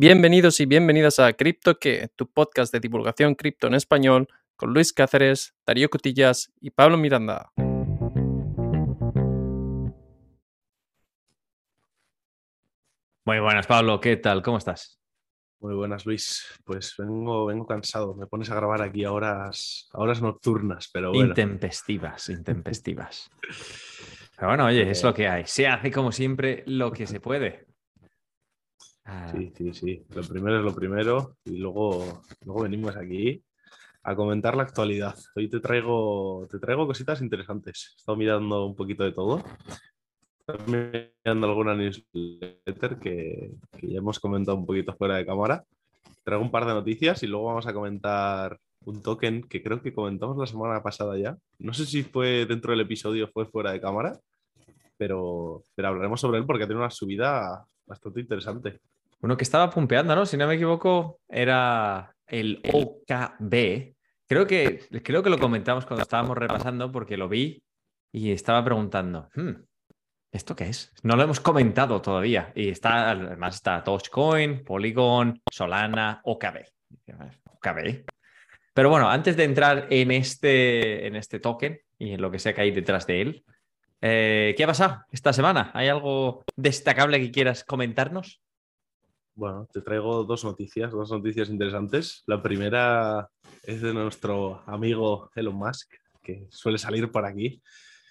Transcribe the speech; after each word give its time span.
Bienvenidos 0.00 0.60
y 0.60 0.66
bienvenidas 0.66 1.18
a 1.18 1.32
Cripto 1.32 1.80
que, 1.80 2.06
tu 2.14 2.30
podcast 2.30 2.72
de 2.72 2.78
divulgación 2.78 3.34
cripto 3.34 3.66
en 3.66 3.74
español, 3.74 4.28
con 4.54 4.72
Luis 4.72 4.92
Cáceres, 4.92 5.56
Darío 5.66 5.90
Cotillas 5.90 6.52
y 6.60 6.70
Pablo 6.70 6.96
Miranda. 6.96 7.50
Muy 13.24 13.40
buenas, 13.40 13.66
Pablo. 13.66 14.00
¿Qué 14.00 14.16
tal? 14.18 14.40
¿Cómo 14.40 14.58
estás? 14.58 15.00
Muy 15.58 15.74
buenas, 15.74 16.06
Luis. 16.06 16.46
Pues 16.62 16.94
vengo, 16.96 17.46
vengo 17.46 17.66
cansado. 17.66 18.14
Me 18.14 18.28
pones 18.28 18.48
a 18.52 18.54
grabar 18.54 18.80
aquí 18.82 19.02
a 19.02 19.10
horas, 19.10 19.88
a 19.92 19.98
horas 19.98 20.22
nocturnas, 20.22 20.88
pero 20.92 21.10
bueno. 21.10 21.30
Intempestivas, 21.30 22.28
intempestivas. 22.28 23.28
pero 24.36 24.46
bueno, 24.46 24.66
oye, 24.66 24.88
es 24.88 25.02
lo 25.02 25.12
que 25.12 25.26
hay. 25.26 25.44
Se 25.46 25.66
hace 25.66 25.90
como 25.90 26.12
siempre 26.12 26.62
lo 26.66 26.92
que 26.92 27.08
se 27.08 27.18
puede. 27.18 27.67
Ah. 29.10 29.26
Sí, 29.32 29.50
sí, 29.56 29.72
sí. 29.72 30.04
Lo 30.14 30.22
primero 30.22 30.58
es 30.58 30.64
lo 30.64 30.74
primero 30.74 31.36
y 31.46 31.56
luego, 31.56 32.22
luego 32.44 32.62
venimos 32.62 32.94
aquí 32.94 33.42
a 34.02 34.14
comentar 34.14 34.54
la 34.54 34.64
actualidad. 34.64 35.14
Hoy 35.34 35.48
te 35.48 35.60
traigo, 35.60 36.46
te 36.50 36.58
traigo 36.58 36.86
cositas 36.86 37.22
interesantes. 37.22 37.94
He 37.94 37.96
estado 38.00 38.18
mirando 38.18 38.66
un 38.66 38.76
poquito 38.76 39.04
de 39.04 39.12
todo. 39.12 39.42
Mirando 40.66 41.46
alguna 41.46 41.74
newsletter 41.74 42.98
que, 42.98 43.52
que 43.78 43.88
ya 43.88 43.98
hemos 43.98 44.20
comentado 44.20 44.58
un 44.58 44.66
poquito 44.66 44.94
fuera 44.94 45.16
de 45.16 45.24
cámara. 45.24 45.64
Traigo 46.22 46.44
un 46.44 46.50
par 46.50 46.66
de 46.66 46.74
noticias 46.74 47.22
y 47.22 47.28
luego 47.28 47.46
vamos 47.46 47.66
a 47.66 47.72
comentar 47.72 48.60
un 48.84 49.02
token 49.02 49.42
que 49.44 49.62
creo 49.62 49.80
que 49.80 49.94
comentamos 49.94 50.36
la 50.36 50.46
semana 50.46 50.82
pasada 50.82 51.16
ya. 51.16 51.34
No 51.58 51.72
sé 51.72 51.86
si 51.86 52.02
fue 52.02 52.44
dentro 52.44 52.72
del 52.72 52.82
episodio 52.82 53.24
o 53.24 53.28
fue 53.28 53.46
fuera 53.46 53.72
de 53.72 53.80
cámara, 53.80 54.20
pero, 54.98 55.62
pero 55.74 55.88
hablaremos 55.88 56.20
sobre 56.20 56.38
él 56.40 56.44
porque 56.44 56.66
tiene 56.66 56.82
una 56.82 56.90
subida 56.90 57.64
bastante 57.86 58.20
interesante. 58.20 58.80
Uno 59.20 59.36
que 59.36 59.44
estaba 59.44 59.70
pumpeando, 59.70 60.14
¿no? 60.14 60.26
Si 60.26 60.36
no 60.36 60.46
me 60.46 60.54
equivoco, 60.54 61.20
era 61.28 62.14
el 62.26 62.62
OKB. 62.72 63.94
Creo 64.26 64.46
que, 64.46 64.80
creo 65.02 65.22
que 65.22 65.30
lo 65.30 65.38
comentamos 65.38 65.86
cuando 65.86 66.02
estábamos 66.02 66.36
repasando 66.36 66.92
porque 66.92 67.16
lo 67.16 67.28
vi 67.28 67.62
y 68.12 68.30
estaba 68.30 68.64
preguntando, 68.64 69.28
hmm, 69.34 69.52
¿esto 70.30 70.54
qué 70.54 70.64
es? 70.64 70.92
No 71.02 71.16
lo 71.16 71.22
hemos 71.22 71.40
comentado 71.40 72.00
todavía. 72.00 72.52
Y 72.54 72.68
está, 72.68 73.10
además 73.10 73.56
está 73.56 73.80
Dogecoin, 73.80 74.64
Polygon, 74.64 75.40
Solana, 75.50 76.20
OKB. 76.24 76.58
OKB. 77.50 78.04
Pero 78.74 78.90
bueno, 78.90 79.10
antes 79.10 79.36
de 79.36 79.44
entrar 79.44 79.88
en 79.90 80.12
este, 80.12 81.06
en 81.06 81.16
este 81.16 81.40
token 81.40 81.80
y 81.98 82.12
en 82.12 82.20
lo 82.20 82.30
que 82.30 82.38
sea 82.38 82.54
que 82.54 82.60
hay 82.60 82.70
detrás 82.70 83.06
de 83.06 83.22
él, 83.22 83.44
eh, 84.00 84.54
¿qué 84.56 84.64
ha 84.64 84.68
pasado 84.68 85.04
esta 85.10 85.32
semana? 85.32 85.72
¿Hay 85.74 85.88
algo 85.88 86.44
destacable 86.54 87.18
que 87.18 87.32
quieras 87.32 87.64
comentarnos? 87.64 88.40
Bueno, 89.38 89.68
te 89.72 89.82
traigo 89.82 90.24
dos 90.24 90.42
noticias, 90.42 90.90
dos 90.90 91.12
noticias 91.12 91.48
interesantes. 91.48 92.24
La 92.26 92.42
primera 92.42 93.28
es 93.62 93.80
de 93.80 93.94
nuestro 93.94 94.64
amigo 94.66 95.30
Elon 95.36 95.54
Musk, 95.54 95.94
que 96.20 96.48
suele 96.50 96.76
salir 96.76 97.12
por 97.12 97.24
aquí. 97.24 97.62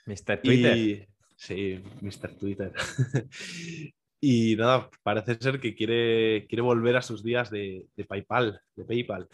Mr. 0.06 0.42
Twitter. 0.42 1.10
Sí, 1.36 1.84
Mr. 2.00 2.34
Twitter. 2.40 2.72
y 4.22 4.56
nada, 4.56 4.90
parece 5.04 5.36
ser 5.36 5.60
que 5.60 5.76
quiere, 5.76 6.48
quiere 6.48 6.62
volver 6.62 6.96
a 6.96 7.02
sus 7.02 7.22
días 7.22 7.52
de, 7.52 7.88
PayPal, 8.08 8.62
de 8.78 8.86
PayPal. 8.86 9.28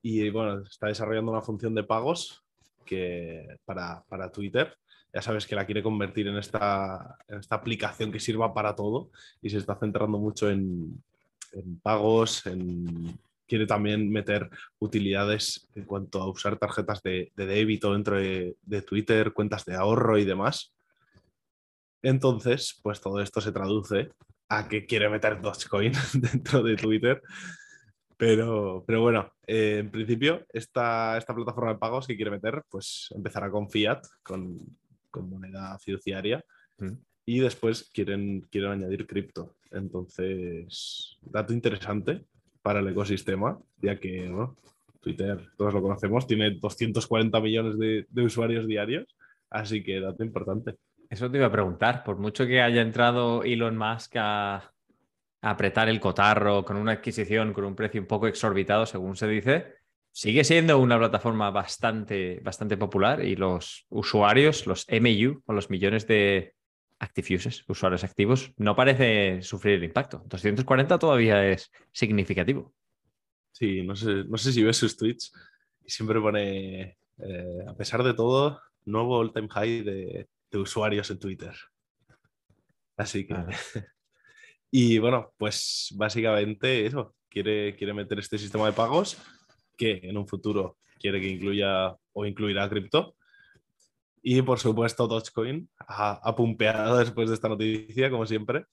Y 0.00 0.30
bueno, 0.30 0.62
está 0.62 0.86
desarrollando 0.86 1.32
una 1.32 1.42
función 1.42 1.74
de 1.74 1.84
pagos 1.84 2.42
que, 2.86 3.46
para, 3.66 4.02
para 4.08 4.32
Twitter 4.32 4.74
ya 5.12 5.20
sabes 5.20 5.44
que 5.44 5.56
la 5.56 5.66
quiere 5.66 5.82
convertir 5.82 6.28
en 6.28 6.36
esta, 6.36 7.18
en 7.26 7.40
esta, 7.40 7.56
aplicación 7.56 8.12
que 8.12 8.20
sirva 8.20 8.54
para 8.54 8.76
todo 8.76 9.10
y 9.42 9.50
se 9.50 9.58
está 9.58 9.74
centrando 9.74 10.18
mucho 10.18 10.48
en, 10.48 11.02
en 11.52 11.80
pagos, 11.80 12.42
quiere 13.46 13.66
también 13.66 14.10
meter 14.10 14.48
utilidades 14.78 15.68
en 15.74 15.84
cuanto 15.84 16.20
a 16.20 16.30
usar 16.30 16.58
tarjetas 16.58 17.02
de, 17.02 17.32
débito 17.36 17.92
dentro 17.92 18.16
de, 18.16 18.82
Twitter, 18.86 19.32
cuentas 19.32 19.64
de 19.64 19.74
ahorro 19.74 20.18
y 20.18 20.24
demás. 20.24 20.72
Entonces, 22.02 22.78
pues 22.82 23.00
todo 23.00 23.20
esto 23.20 23.40
se 23.40 23.52
traduce 23.52 24.10
a 24.48 24.68
que 24.68 24.86
quiere 24.86 25.08
meter 25.08 25.40
Dogecoin 25.40 25.92
dentro 26.14 26.62
de 26.62 26.76
Twitter. 26.76 27.20
Pero, 28.16 28.84
pero 28.86 29.00
bueno, 29.00 29.32
eh, 29.46 29.78
en 29.80 29.90
principio, 29.90 30.44
esta, 30.52 31.16
esta, 31.16 31.34
plataforma 31.34 31.72
de 31.72 31.78
pagos 31.78 32.06
que 32.06 32.16
quiere 32.16 32.30
meter, 32.30 32.62
pues 32.68 33.08
empezará 33.16 33.50
con 33.50 33.70
fiat, 33.70 34.02
con, 34.22 34.60
moneda 35.12 35.78
fiduciaria. 35.78 36.44
Mm 36.78 36.92
y 37.30 37.38
después 37.38 37.88
quieren, 37.92 38.40
quieren 38.50 38.72
añadir 38.72 39.06
cripto. 39.06 39.54
Entonces, 39.72 41.18
dato 41.22 41.52
interesante 41.52 42.24
para 42.62 42.80
el 42.80 42.88
ecosistema, 42.88 43.58
ya 43.80 43.98
que 43.98 44.30
Twitter, 45.00 45.38
todos 45.56 45.74
lo 45.74 45.82
conocemos, 45.82 46.26
tiene 46.26 46.50
240 46.50 47.40
millones 47.40 47.78
de, 47.78 48.22
usuarios 48.22 48.66
diarios, 48.66 49.06
así 49.48 49.82
que 49.82 50.00
dato 50.00 50.24
importante. 50.24 50.76
Eso 51.08 51.30
te 51.30 51.38
iba 51.38 51.46
a 51.46 51.52
preguntar, 51.52 52.04
por 52.04 52.18
mucho 52.18 52.46
que 52.46 52.60
haya 52.60 52.82
entrado 52.82 53.42
Elon 53.42 53.76
Musk 53.76 54.16
a, 54.16 54.72
apretar 55.42 55.88
el 55.88 56.00
cotarro 56.00 56.66
con 56.66 56.76
una 56.76 56.92
adquisición 56.92 57.54
con 57.54 57.64
un 57.64 57.74
precio 57.74 57.98
un 57.98 58.06
poco 58.06 58.26
exorbitado, 58.26 58.84
según 58.84 59.16
se 59.16 59.26
dice, 59.26 59.74
sigue 60.12 60.44
siendo 60.44 60.78
una 60.78 60.98
plataforma 60.98 61.50
bastante, 61.50 62.40
bastante 62.44 62.76
popular 62.76 63.24
y 63.24 63.36
los 63.36 63.86
usuarios, 63.88 64.66
los 64.66 64.86
MU 64.90 65.40
o 65.46 65.52
los 65.54 65.70
millones 65.70 66.06
de, 66.06 66.56
active 67.00 67.34
users, 67.34 67.64
usuarios 67.66 68.04
activos, 68.04 68.52
no 68.58 68.76
parece 68.76 69.42
sufrir 69.42 69.76
el 69.76 69.84
impacto. 69.84 70.22
240 70.26 70.98
todavía 70.98 71.46
es 71.46 71.72
significativo. 71.92 72.74
Sí, 73.52 73.82
no 73.82 73.96
sé, 73.96 74.24
no 74.24 74.36
sé 74.36 74.52
si 74.52 74.62
ves 74.62 74.76
sus 74.76 74.96
tweets 74.96 75.32
y 75.84 75.90
siempre 75.90 76.20
pone, 76.20 76.98
eh, 77.18 77.64
a 77.66 77.74
pesar 77.74 78.04
de 78.04 78.14
todo, 78.14 78.60
nuevo 78.84 79.18
all-time 79.18 79.48
high 79.48 79.82
de, 79.82 80.28
usuarios 80.52 81.10
en 81.10 81.18
Twitter. 81.18 81.54
Así 82.96 83.26
que... 83.26 83.34
y 84.70 84.98
bueno, 84.98 85.32
pues 85.38 85.94
básicamente 85.96 86.86
eso, 86.86 87.14
quiere, 87.28 87.74
quiere 87.76 87.94
meter 87.94 88.18
este 88.18 88.38
sistema 88.38 88.66
de 88.66 88.72
pagos 88.72 89.16
que 89.76 90.00
en 90.02 90.18
un 90.18 90.26
futuro 90.26 90.76
quiere 90.98 91.20
que 91.20 91.28
incluya 91.28 91.96
o 92.12 92.26
incluirá 92.26 92.68
cripto 92.68 93.16
y 94.22 94.42
por 94.42 94.58
supuesto, 94.58 95.06
Dogecoin 95.06 95.68
ha, 95.78 96.34
pumpeado 96.36 96.98
después 96.98 97.28
de 97.28 97.34
esta 97.34 97.48
noticia, 97.48 98.10
como 98.10 98.26
siempre. 98.26 98.66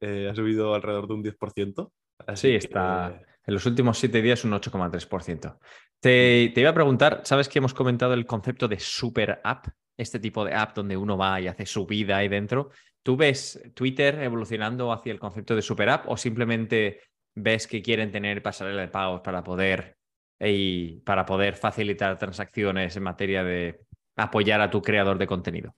Eh, 0.00 0.28
ha 0.30 0.34
subido 0.34 0.74
alrededor 0.74 1.08
de 1.08 1.14
un 1.14 1.24
10%. 1.24 1.90
sí, 2.34 2.54
está 2.54 3.20
en 3.46 3.54
los 3.54 3.64
últimos 3.64 3.98
siete 3.98 4.22
días 4.22 4.44
un 4.44 4.52
8,3%. 4.52 5.58
Te, 6.00 6.52
te 6.54 6.60
iba 6.60 6.70
a 6.70 6.74
preguntar, 6.74 7.22
¿sabes 7.24 7.48
que 7.48 7.58
hemos 7.58 7.74
comentado 7.74 8.14
el 8.14 8.26
concepto 8.26 8.68
de 8.68 8.78
super 8.78 9.40
app? 9.44 9.66
Este 9.96 10.18
tipo 10.18 10.44
de 10.44 10.54
app 10.54 10.76
donde 10.76 10.96
uno 10.96 11.16
va 11.16 11.40
y 11.40 11.46
hace 11.46 11.64
su 11.64 11.86
vida 11.86 12.18
ahí 12.18 12.28
dentro. 12.28 12.70
¿Tú 13.02 13.16
ves 13.16 13.62
Twitter 13.74 14.20
evolucionando 14.20 14.92
hacia 14.92 15.12
el 15.12 15.18
concepto 15.18 15.54
de 15.54 15.62
super 15.62 15.88
app 15.88 16.08
o 16.08 16.16
simplemente 16.16 17.00
ves 17.34 17.66
que 17.66 17.82
quieren 17.82 18.10
tener 18.10 18.42
pasarela 18.42 18.82
de 18.82 18.88
pagos 18.88 19.20
para 19.20 19.42
poder, 19.44 19.96
y 20.40 21.00
para 21.00 21.24
poder 21.24 21.54
facilitar 21.54 22.18
transacciones 22.18 22.96
en 22.96 23.02
materia 23.02 23.42
de 23.42 23.85
apoyar 24.16 24.60
a 24.60 24.70
tu 24.70 24.82
creador 24.82 25.18
de 25.18 25.26
contenido. 25.26 25.74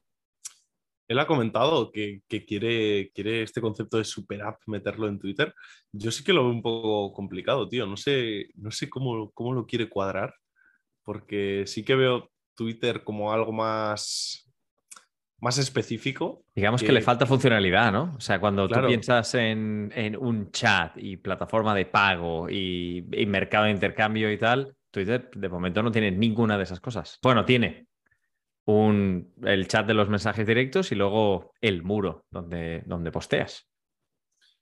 Él 1.09 1.19
ha 1.19 1.27
comentado 1.27 1.91
que, 1.91 2.23
quiere, 2.47 3.11
quiere 3.15 3.43
este 3.43 3.63
concepto 3.63 3.97
de 3.97 4.05
super 4.05 4.43
app 4.43 4.61
meterlo 4.67 5.09
en 5.09 5.19
Twitter. 5.19 5.55
Yo 5.91 6.11
sí 6.11 6.23
que 6.23 6.35
lo 6.35 6.45
veo 6.45 6.53
un 6.53 6.63
poco 6.63 7.15
complicado, 7.15 7.67
tío. 7.67 7.87
No 7.87 7.97
sé, 7.97 8.49
no 8.57 8.71
sé 8.71 8.91
cómo, 8.91 9.31
cómo 9.33 9.55
lo 9.55 9.67
quiere 9.67 9.89
cuadrar, 9.89 10.35
porque 11.03 11.65
sí 11.67 11.83
que 11.83 11.95
veo 11.95 12.31
Twitter 12.55 13.05
como 13.05 13.33
algo 13.33 13.53
más, 13.53 14.53
más 15.41 15.57
específico. 15.57 16.45
Digamos 16.55 16.83
que... 16.83 16.93
le 16.93 17.01
falta 17.01 17.25
funcionalidad, 17.25 17.91
¿no? 17.91 18.15
O 18.15 18.21
sea, 18.21 18.39
cuando 18.39 18.69
tú 18.69 18.79
piensas 18.87 19.35
en, 19.35 20.15
un 20.21 20.51
chat 20.51 20.93
y 20.99 21.17
plataforma 21.17 21.75
de 21.75 21.87
pago 21.87 22.51
y, 22.51 23.07
y, 23.13 23.25
mercado 23.25 23.65
de 23.65 23.71
intercambio 23.71 24.31
y 24.31 24.37
tal, 24.37 24.77
Twitter 24.91 25.31
de 25.35 25.49
momento 25.49 25.83
no 25.83 25.91
tiene 25.91 26.11
ninguna 26.11 26.59
de 26.59 26.65
esas 26.65 26.81
cosas. 26.81 27.19
Bueno, 27.23 27.47
tiene, 27.47 27.88
un, 28.69 29.33
el 29.45 29.67
chat 29.67 29.87
de 29.87 29.95
los 29.95 30.11
mensajes 30.11 30.47
directos 30.47 30.93
y 30.93 30.95
luego 30.95 31.55
el 31.63 31.83
muro 31.83 32.27
donde, 32.31 32.83
donde 32.85 33.11
posteas. 33.11 33.67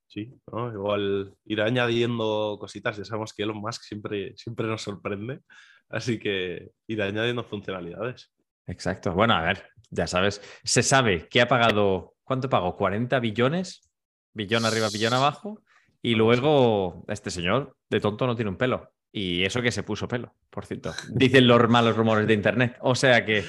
Sí, 0.06 0.32
igual 0.46 1.34
ir 1.44 1.60
añadiendo 1.60 2.56
cositas, 2.60 2.96
ya 2.96 3.04
sabemos 3.04 3.34
que 3.34 3.42
Elon 3.42 3.56
Musk 3.56 3.82
siempre, 3.82 4.32
siempre 4.36 4.68
nos 4.68 4.82
sorprende, 4.82 5.40
así 5.88 6.20
que 6.20 6.70
ir 6.86 7.02
añadiendo 7.02 7.42
funcionalidades. 7.42 8.32
Exacto. 8.68 9.12
Bueno, 9.12 9.34
a 9.34 9.42
ver, 9.42 9.64
ya 9.90 10.06
sabes, 10.06 10.40
se 10.62 10.84
sabe 10.84 11.26
que 11.28 11.40
ha 11.40 11.48
pagado, 11.48 12.14
¿cuánto 12.22 12.48
pagó? 12.48 12.76
¿40 12.76 13.20
billones? 13.20 13.90
Billón 14.32 14.64
arriba, 14.66 14.88
billón 14.92 15.14
abajo. 15.14 15.62
Y 16.00 16.14
luego 16.14 17.04
este 17.08 17.32
señor 17.32 17.76
de 17.90 17.98
tonto 17.98 18.28
no 18.28 18.36
tiene 18.36 18.52
un 18.52 18.56
pelo. 18.56 18.92
Y 19.10 19.42
eso 19.44 19.62
que 19.62 19.72
se 19.72 19.82
puso 19.82 20.06
pelo, 20.06 20.36
por 20.50 20.64
cierto. 20.64 20.92
Dicen 21.10 21.48
los 21.48 21.68
malos 21.68 21.96
rumores 21.96 22.28
de 22.28 22.34
Internet. 22.34 22.76
O 22.80 22.94
sea 22.94 23.24
que 23.24 23.44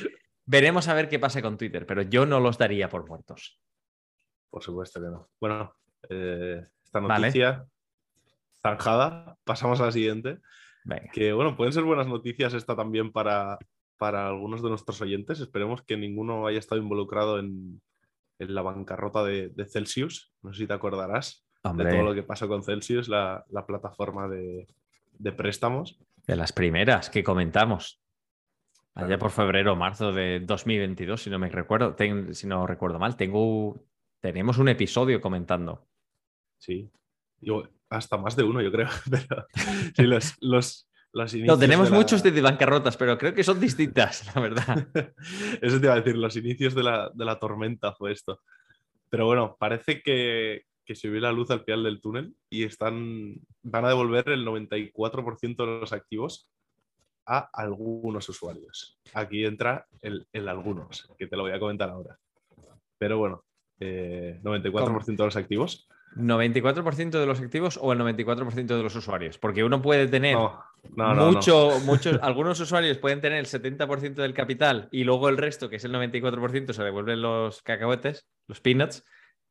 Veremos 0.49 0.87
a 0.87 0.93
ver 0.93 1.09
qué 1.09 1.19
pasa 1.19 1.41
con 1.41 1.57
Twitter, 1.57 1.85
pero 1.85 2.01
yo 2.01 2.25
no 2.25 2.39
los 2.39 2.57
daría 2.57 2.89
por 2.89 3.05
muertos. 3.07 3.59
Por 4.49 4.63
supuesto 4.63 5.01
que 5.01 5.07
no. 5.07 5.29
Bueno, 5.41 5.73
eh, 6.09 6.63
esta 6.83 7.01
noticia 7.01 7.65
zanjada. 8.61 9.37
Pasamos 9.43 9.81
a 9.81 9.85
la 9.85 9.91
siguiente. 9.91 10.39
Venga. 10.85 11.11
Que 11.11 11.33
bueno, 11.33 11.57
pueden 11.57 11.73
ser 11.73 11.83
buenas 11.83 12.07
noticias 12.07 12.53
esta 12.53 12.77
también 12.77 13.11
para, 13.11 13.59
para 13.97 14.29
algunos 14.29 14.63
de 14.63 14.69
nuestros 14.69 15.01
oyentes. 15.01 15.41
Esperemos 15.41 15.81
que 15.81 15.97
ninguno 15.97 16.47
haya 16.47 16.59
estado 16.59 16.81
involucrado 16.81 17.39
en, 17.39 17.81
en 18.39 18.55
la 18.55 18.61
bancarrota 18.61 19.25
de, 19.25 19.49
de 19.49 19.65
Celsius. 19.65 20.33
No 20.41 20.53
sé 20.53 20.59
si 20.59 20.67
te 20.67 20.73
acordarás 20.73 21.45
de 21.75 21.91
todo 21.91 22.03
lo 22.03 22.15
que 22.15 22.23
pasó 22.23 22.47
con 22.47 22.63
Celsius, 22.63 23.09
la, 23.09 23.43
la 23.49 23.65
plataforma 23.65 24.29
de, 24.29 24.65
de 25.19 25.31
préstamos. 25.33 25.99
de 26.25 26.35
las 26.37 26.53
primeras 26.53 27.09
que 27.09 27.23
comentamos. 27.23 28.01
Allá 29.05 29.17
por 29.19 29.31
febrero 29.31 29.73
o 29.73 29.75
marzo 29.75 30.11
de 30.11 30.39
2022, 30.39 31.21
si 31.21 31.29
no 31.29 31.39
me 31.39 31.49
recuerdo, 31.49 31.93
ten- 31.95 32.33
si 32.33 32.47
no 32.47 32.65
recuerdo 32.65 32.97
mal, 32.99 33.15
tengo, 33.15 33.85
tenemos 34.19 34.57
un 34.57 34.69
episodio 34.69 35.21
comentando. 35.21 35.87
Sí. 36.59 36.89
Yo, 37.39 37.63
hasta 37.89 38.17
más 38.17 38.35
de 38.35 38.43
uno, 38.43 38.61
yo 38.61 38.71
creo. 38.71 38.87
Pero 39.11 39.47
sí, 39.95 40.03
los, 40.03 40.35
los, 40.41 40.89
los 41.13 41.33
No, 41.35 41.57
tenemos 41.57 41.87
de 41.87 41.91
la- 41.91 41.97
muchos 41.97 42.23
de, 42.23 42.31
de 42.31 42.41
bancarrotas, 42.41 42.97
pero 42.97 43.17
creo 43.17 43.33
que 43.33 43.43
son 43.43 43.59
distintas, 43.59 44.33
la 44.35 44.41
verdad. 44.41 44.87
Eso 45.61 45.79
te 45.79 45.85
iba 45.85 45.93
a 45.93 45.97
decir, 46.01 46.17
los 46.17 46.35
inicios 46.35 46.73
de 46.73 46.83
la, 46.83 47.11
de 47.13 47.25
la 47.25 47.37
tormenta 47.39 47.93
fue 47.93 48.11
esto. 48.11 48.41
Pero 49.09 49.25
bueno, 49.27 49.55
parece 49.59 50.01
que, 50.01 50.63
que 50.83 50.95
se 50.95 51.07
vio 51.09 51.21
la 51.21 51.31
luz 51.31 51.49
al 51.51 51.63
final 51.63 51.83
del 51.83 52.01
túnel 52.01 52.33
y 52.49 52.63
están, 52.63 53.35
van 53.61 53.85
a 53.85 53.89
devolver 53.89 54.27
el 54.29 54.45
94% 54.45 55.55
de 55.55 55.79
los 55.79 55.93
activos 55.93 56.49
a 57.27 57.49
algunos 57.53 58.27
usuarios. 58.29 58.97
Aquí 59.13 59.45
entra 59.45 59.85
el, 60.01 60.25
el 60.31 60.47
algunos, 60.47 61.07
que 61.17 61.27
te 61.27 61.35
lo 61.35 61.43
voy 61.43 61.51
a 61.51 61.59
comentar 61.59 61.89
ahora. 61.89 62.17
Pero 62.97 63.17
bueno, 63.17 63.43
eh, 63.79 64.39
94% 64.41 65.05
de 65.05 65.25
los 65.25 65.35
activos. 65.35 65.87
¿94% 66.15 67.19
de 67.19 67.25
los 67.25 67.41
activos 67.41 67.77
o 67.81 67.91
el 67.91 67.99
94% 67.99 68.65
de 68.65 68.83
los 68.83 68.95
usuarios? 68.95 69.37
Porque 69.37 69.63
uno 69.63 69.81
puede 69.81 70.07
tener 70.07 70.35
No, 70.35 70.63
no, 70.95 71.13
no, 71.13 71.15
no. 71.15 71.31
mucho, 71.33 71.79
muchos, 71.85 72.17
algunos 72.23 72.59
usuarios 72.59 72.97
pueden 72.97 73.21
tener 73.21 73.39
el 73.39 73.45
70% 73.45 74.15
del 74.15 74.33
capital 74.33 74.87
y 74.91 75.03
luego 75.03 75.29
el 75.29 75.37
resto, 75.37 75.69
que 75.69 75.75
es 75.75 75.83
el 75.83 75.93
94%, 75.93 76.73
se 76.73 76.83
devuelven 76.83 77.21
los 77.21 77.61
cacahuetes, 77.61 78.25
los 78.47 78.61
peanuts, 78.61 79.03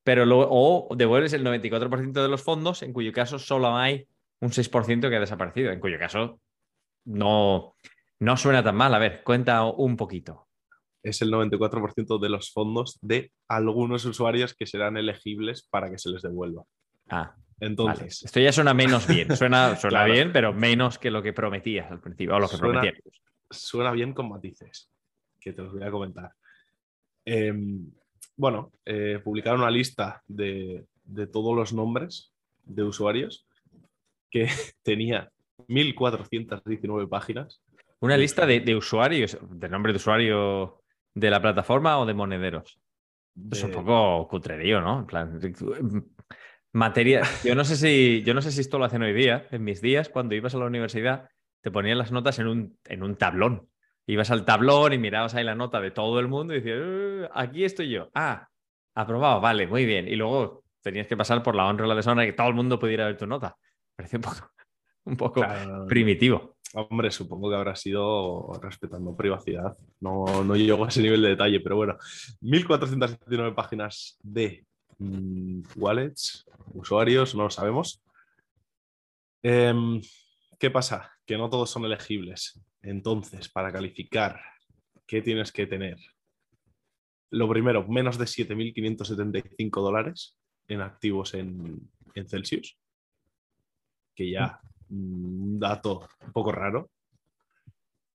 pero 0.02 0.24
luego, 0.24 0.48
o 0.50 0.96
devuelves 0.96 1.34
el 1.34 1.44
94% 1.44 2.12
de 2.12 2.28
los 2.28 2.42
fondos, 2.42 2.82
en 2.82 2.92
cuyo 2.92 3.12
caso 3.12 3.38
solo 3.38 3.76
hay 3.76 4.08
un 4.40 4.50
6% 4.50 5.08
que 5.08 5.16
ha 5.16 5.20
desaparecido, 5.20 5.72
en 5.72 5.80
cuyo 5.80 5.98
caso 5.98 6.40
no, 7.06 7.74
no 8.20 8.36
suena 8.36 8.62
tan 8.62 8.76
mal. 8.76 8.94
A 8.94 8.98
ver, 8.98 9.22
cuenta 9.24 9.64
un 9.64 9.96
poquito. 9.96 10.46
Es 11.02 11.22
el 11.22 11.30
94% 11.32 12.18
de 12.20 12.28
los 12.28 12.52
fondos 12.52 12.98
de 13.00 13.32
algunos 13.48 14.04
usuarios 14.04 14.54
que 14.54 14.66
serán 14.66 14.96
elegibles 14.96 15.62
para 15.70 15.90
que 15.90 15.98
se 15.98 16.10
les 16.10 16.20
devuelva. 16.22 16.64
Ah, 17.08 17.30
vale. 17.36 17.42
Entonces, 17.60 18.22
Esto 18.24 18.40
ya 18.40 18.52
suena 18.52 18.74
menos 18.74 19.06
bien. 19.06 19.34
Suena, 19.36 19.76
suena 19.76 19.98
Claro. 20.00 20.12
bien, 20.12 20.32
pero 20.32 20.52
menos 20.52 20.98
que 20.98 21.10
lo 21.10 21.22
que 21.22 21.32
prometías 21.32 21.90
al 21.90 22.00
principio, 22.00 22.34
o 22.36 22.40
lo 22.40 22.48
que 22.48 22.56
Suena- 22.56 22.80
prometías. 22.80 23.14
suena 23.50 23.92
bien 23.92 24.12
con 24.12 24.28
matices, 24.28 24.90
que 25.40 25.52
te 25.52 25.62
los 25.62 25.72
voy 25.72 25.84
a 25.84 25.90
comentar. 25.90 26.32
Em, 27.24 27.90
bueno, 28.36 28.72
eh, 28.84 29.20
publicaron 29.24 29.60
una 29.60 29.70
lista 29.70 30.22
de, 30.26 30.84
de 31.04 31.26
todos 31.26 31.56
los 31.56 31.72
nombres 31.72 32.32
de 32.64 32.82
usuarios 32.82 33.46
que 34.30 34.48
tenía 34.82 35.30
1.419 35.68 37.08
páginas. 37.08 37.62
Una 38.00 38.16
lista 38.16 38.46
de, 38.46 38.60
de 38.60 38.76
usuarios, 38.76 39.38
de 39.48 39.68
nombre 39.68 39.92
de 39.92 39.96
usuario 39.96 40.82
de 41.14 41.30
la 41.30 41.40
plataforma 41.40 41.98
o 41.98 42.06
de 42.06 42.14
monederos. 42.14 42.78
Es 43.50 43.62
un 43.62 43.70
poco 43.70 44.28
cutrerío, 44.28 44.80
¿no? 44.80 45.00
En 45.00 45.06
plan, 45.06 45.40
materia. 46.72 47.22
Yo 47.44 47.54
no 47.54 47.64
sé 47.64 47.76
si, 47.76 48.22
yo 48.22 48.34
no 48.34 48.42
sé 48.42 48.52
si 48.52 48.60
esto 48.60 48.78
lo 48.78 48.84
hacen 48.84 49.02
hoy 49.02 49.12
día. 49.12 49.46
En 49.50 49.64
mis 49.64 49.80
días, 49.80 50.08
cuando 50.08 50.34
ibas 50.34 50.54
a 50.54 50.58
la 50.58 50.66
universidad, 50.66 51.28
te 51.62 51.70
ponían 51.70 51.98
las 51.98 52.12
notas 52.12 52.38
en 52.38 52.46
un, 52.46 52.78
en 52.84 53.02
un 53.02 53.16
tablón. 53.16 53.68
Ibas 54.06 54.30
al 54.30 54.44
tablón 54.44 54.92
y 54.92 54.98
mirabas 54.98 55.34
ahí 55.34 55.44
la 55.44 55.54
nota 55.54 55.80
de 55.80 55.90
todo 55.90 56.20
el 56.20 56.28
mundo 56.28 56.54
y 56.54 56.60
decías, 56.60 56.78
"Eh, 56.80 57.28
aquí 57.34 57.64
estoy 57.64 57.90
yo. 57.90 58.08
Ah, 58.14 58.48
aprobado, 58.94 59.40
vale, 59.40 59.66
muy 59.66 59.84
bien. 59.84 60.06
Y 60.06 60.16
luego 60.16 60.64
tenías 60.80 61.06
que 61.06 61.16
pasar 61.16 61.42
por 61.42 61.54
la 61.56 61.66
honra 61.66 61.86
y 61.86 61.88
la 61.88 61.94
deshonra 61.94 62.22
de 62.22 62.28
que 62.28 62.36
todo 62.36 62.48
el 62.48 62.54
mundo 62.54 62.78
pudiera 62.78 63.06
ver 63.06 63.16
tu 63.16 63.26
nota. 63.26 63.56
Parece 63.96 64.16
un 64.16 64.22
poco, 64.22 64.50
un 65.06 65.16
poco 65.16 65.40
Claro, 65.40 65.86
primitivo. 65.86 66.56
Hombre, 66.74 67.10
supongo 67.10 67.48
que 67.48 67.56
habrá 67.56 67.74
sido 67.74 68.52
respetando 68.60 69.16
privacidad. 69.16 69.76
No, 70.00 70.44
no 70.44 70.56
llego 70.56 70.84
a 70.84 70.88
ese 70.88 71.00
nivel 71.00 71.22
de 71.22 71.30
detalle, 71.30 71.60
pero 71.60 71.76
bueno, 71.76 71.96
1.419 72.42 73.54
páginas 73.54 74.18
de 74.22 74.66
mm, 74.98 75.62
wallets, 75.76 76.44
usuarios, 76.74 77.34
no 77.34 77.44
lo 77.44 77.50
sabemos. 77.50 78.02
Em, 79.42 80.00
¿Qué 80.58 80.70
pasa? 80.70 81.12
Que 81.24 81.38
no 81.38 81.48
todos 81.48 81.70
son 81.70 81.84
elegibles. 81.84 82.60
Entonces, 82.82 83.48
para 83.48 83.72
calificar, 83.72 84.40
¿qué 85.06 85.22
tienes 85.22 85.52
que 85.52 85.66
tener? 85.66 85.98
Lo 87.30 87.48
primero, 87.48 87.86
menos 87.86 88.18
de 88.18 88.24
7.575 88.24 89.82
dólares 89.82 90.36
en 90.68 90.80
activos 90.80 91.34
en, 91.34 91.90
en 92.14 92.28
Celsius, 92.28 92.76
que 94.14 94.30
ya 94.30 94.60
mm, 94.62 94.75
dato 94.88 96.08
un 96.24 96.32
poco 96.32 96.52
raro. 96.52 96.90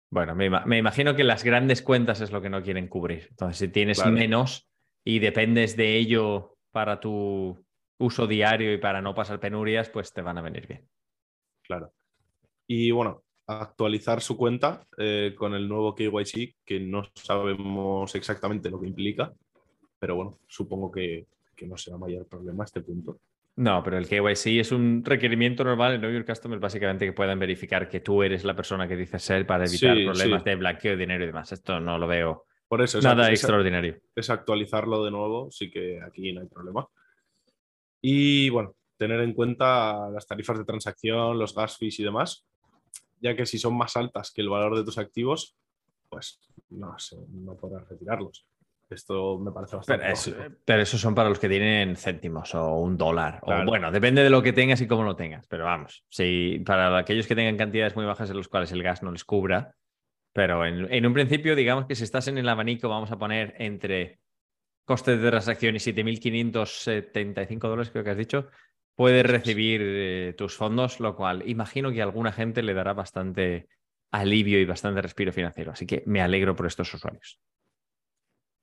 Bueno, 0.10 0.36
me, 0.36 0.48
ima- 0.48 0.66
me 0.66 0.78
imagino 0.78 1.16
que 1.16 1.24
las 1.24 1.44
grandes 1.44 1.82
cuentas 1.82 2.20
es 2.22 2.32
lo 2.32 2.42
que 2.42 2.50
no 2.50 2.62
quieren 2.62 2.88
cubrir. 2.88 3.28
Entonces, 3.30 3.58
si 3.58 3.68
tienes 3.70 3.98
Claro. 4.00 4.12
menos 4.12 4.68
y 5.06 5.20
dependes 5.20 5.78
de 5.78 5.96
ello 5.98 6.58
para 6.72 7.00
tu 7.00 7.64
uso 7.98 8.28
diario 8.28 8.74
y 8.74 8.78
para 8.78 9.02
no 9.02 9.16
pasar 9.16 9.40
penurias, 9.40 9.90
pues 9.90 10.12
te 10.14 10.22
van 10.22 10.38
a 10.38 10.42
venir 10.42 10.68
bien. 10.68 10.88
Claro. 11.64 11.94
Y 12.68 12.92
bueno, 12.92 13.24
actualizar 13.48 14.22
su 14.22 14.36
cuenta 14.38 14.86
eh, 14.98 15.34
con 15.38 15.54
el 15.54 15.68
nuevo 15.68 15.96
KYC, 15.96 16.56
que 16.66 16.80
no 16.80 17.04
sabemos 17.16 18.14
exactamente 18.16 18.70
lo 18.70 18.80
que 18.82 18.88
implica, 18.88 19.34
pero 20.00 20.16
bueno, 20.16 20.40
supongo 20.48 20.92
que, 20.92 21.28
que 21.56 21.68
no 21.68 21.78
será 21.78 21.98
mayor 21.98 22.26
problema 22.28 22.64
a 22.64 22.66
este 22.66 22.82
punto. 22.82 23.20
No, 23.58 23.84
pero 23.84 23.98
el 23.98 24.08
KYC 24.08 24.60
es 24.60 24.72
un 24.72 25.04
requerimiento 25.04 25.64
normal 25.64 25.94
en 25.94 26.02
Know 26.02 26.12
Your 26.12 26.26
Customers, 26.26 26.62
básicamente 26.62 27.06
que 27.06 27.14
puedan 27.14 27.38
verificar 27.38 27.90
que 27.90 28.00
tú 28.00 28.24
eres 28.24 28.44
la 28.44 28.56
persona 28.56 28.88
que 28.88 28.96
dices 28.96 29.22
ser 29.22 29.46
para 29.46 29.66
evitar 29.66 29.98
Sí, 29.98 30.06
problemas 30.06 30.44
sí. 30.44 30.50
de 30.50 30.56
blanqueo 30.56 30.92
de 30.94 30.98
dinero 30.98 31.24
y 31.24 31.28
demás. 31.28 31.52
Esto 31.52 31.80
no 31.80 31.98
lo 31.98 32.08
veo 32.08 32.46
Por 32.68 32.82
eso 32.82 33.00
es, 33.00 33.04
nada 33.04 33.28
es- 33.28 33.40
extraordinario. 33.42 33.98
es 34.16 34.30
actualizarlo 34.30 35.04
de 35.04 35.12
nuevo, 35.12 35.52
sí 35.52 35.70
que 35.70 36.00
aquí 36.02 36.32
no 36.34 36.42
hay 36.42 36.48
problema. 36.48 36.88
Y 38.02 38.50
bueno, 38.50 38.76
tener 38.98 39.20
en 39.20 39.34
cuenta 39.34 40.10
las 40.10 40.26
tarifas 40.26 40.58
de 40.58 40.66
transacción, 40.66 41.38
los 41.38 41.54
gas 41.54 41.78
fees 41.78 42.00
y 42.00 42.04
demás, 42.04 42.46
ya 43.20 43.36
que 43.36 43.46
si 43.46 43.60
son 43.60 43.78
más 43.78 43.96
altas 43.98 44.32
que 44.32 44.42
el 44.42 44.50
valor 44.50 44.76
de 44.78 44.84
tus 44.86 44.98
activos, 44.98 45.56
pues 46.10 46.40
no 46.70 46.98
sé, 46.98 47.18
no 47.30 47.56
podrás 47.56 47.88
retirarlos. 47.88 48.46
Esto 48.92 49.40
me 49.40 49.52
parece 49.52 49.78
bastante 49.78 50.02
Pero, 50.02 50.14
eso, 50.14 50.32
lógico. 50.32 50.56
pero 50.66 50.82
esos 50.82 51.02
son 51.02 51.16
para 51.16 51.30
los 51.30 51.40
que 51.40 51.50
tienen 51.50 51.96
céntimos 51.96 52.54
o 52.56 52.76
un 52.76 52.98
dólar. 52.98 53.40
O 53.44 53.66
bueno, 53.66 53.92
depende 53.92 54.24
de 54.24 54.30
lo 54.30 54.42
que 54.42 54.54
tengas 54.54 54.82
y 54.82 54.88
cómo 54.88 55.04
lo 55.04 55.16
tengas. 55.16 55.48
Pero 55.48 55.66
vamos, 55.66 56.06
si 56.10 56.62
para 56.66 56.98
aquellos 56.98 57.28
que 57.28 57.36
tengan 57.36 57.58
cantidades 57.58 57.96
muy 57.96 58.06
bajas 58.06 58.30
en 58.30 58.38
los 58.38 58.48
cuales 58.48 58.72
el 58.72 58.84
gas 58.84 59.04
no 59.04 59.12
les 59.12 59.24
cubra. 59.24 59.76
Pero 60.34 60.66
en, 60.66 60.92
en 60.94 61.06
un 61.06 61.14
principio, 61.14 61.56
digamos 61.56 61.86
que 61.88 61.96
si 61.96 62.04
estás 62.04 62.28
en 62.28 62.38
el 62.38 62.48
abanico, 62.48 62.88
vamos 62.88 63.12
a 63.12 63.18
poner 63.18 63.54
entre 63.58 64.20
coste 64.86 65.18
de 65.18 65.30
transacción 65.30 65.76
y 65.76 65.80
7.575 65.80 67.60
dólares, 67.60 67.92
creo 67.92 68.04
que 68.04 68.10
has 68.10 68.18
dicho, 68.18 68.48
puedes 68.96 69.26
recibir 69.26 69.82
eh, 69.84 70.34
tus 70.38 70.56
fondos, 70.56 71.00
lo 71.00 71.16
cual 71.16 71.48
imagino 71.48 71.92
que 71.92 72.02
a 72.02 72.06
alguna 72.06 72.32
gente 72.32 72.62
le 72.62 72.74
dará 72.74 72.94
bastante 72.94 73.68
alivio 74.12 74.60
y 74.60 74.66
bastante 74.66 75.02
respiro 75.02 75.32
financiero. 75.32 75.72
Así 75.72 75.86
que 75.86 76.04
me 76.06 76.22
alegro 76.22 76.56
por 76.56 76.68
estos 76.68 76.94
usuarios. 76.94 77.40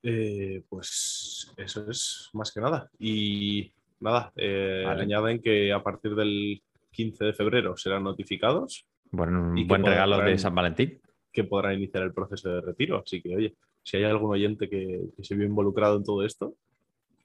Eh, 0.03 0.63
pues 0.69 1.51
eso 1.57 1.89
es 1.89 2.29
más 2.33 2.51
que 2.51 2.61
nada. 2.61 2.89
Y 2.99 3.71
nada, 3.99 4.31
eh, 4.35 4.83
Vale. 4.85 5.01
añaden 5.03 5.41
que 5.41 5.73
a 5.73 5.83
partir 5.83 6.15
del 6.15 6.61
15 6.91 7.25
de 7.25 7.33
febrero 7.33 7.75
serán 7.77 8.03
notificados 8.03 8.85
Bueno, 9.11 9.41
un 9.53 9.67
buen 9.67 9.83
regalo 9.85 10.19
de 10.19 10.37
San 10.37 10.55
Valentín. 10.55 10.99
que 11.31 11.43
podrán 11.43 11.75
iniciar 11.75 12.03
el 12.03 12.13
proceso 12.13 12.49
de 12.49 12.61
retiro. 12.61 12.97
Así 13.05 13.21
que, 13.21 13.35
oye, 13.35 13.55
si 13.83 13.97
hay 13.97 14.03
algún 14.05 14.31
oyente 14.31 14.69
que, 14.69 15.01
que 15.15 15.23
se 15.23 15.35
vio 15.35 15.45
involucrado 15.45 15.97
en 15.97 16.03
todo 16.03 16.23
esto, 16.25 16.55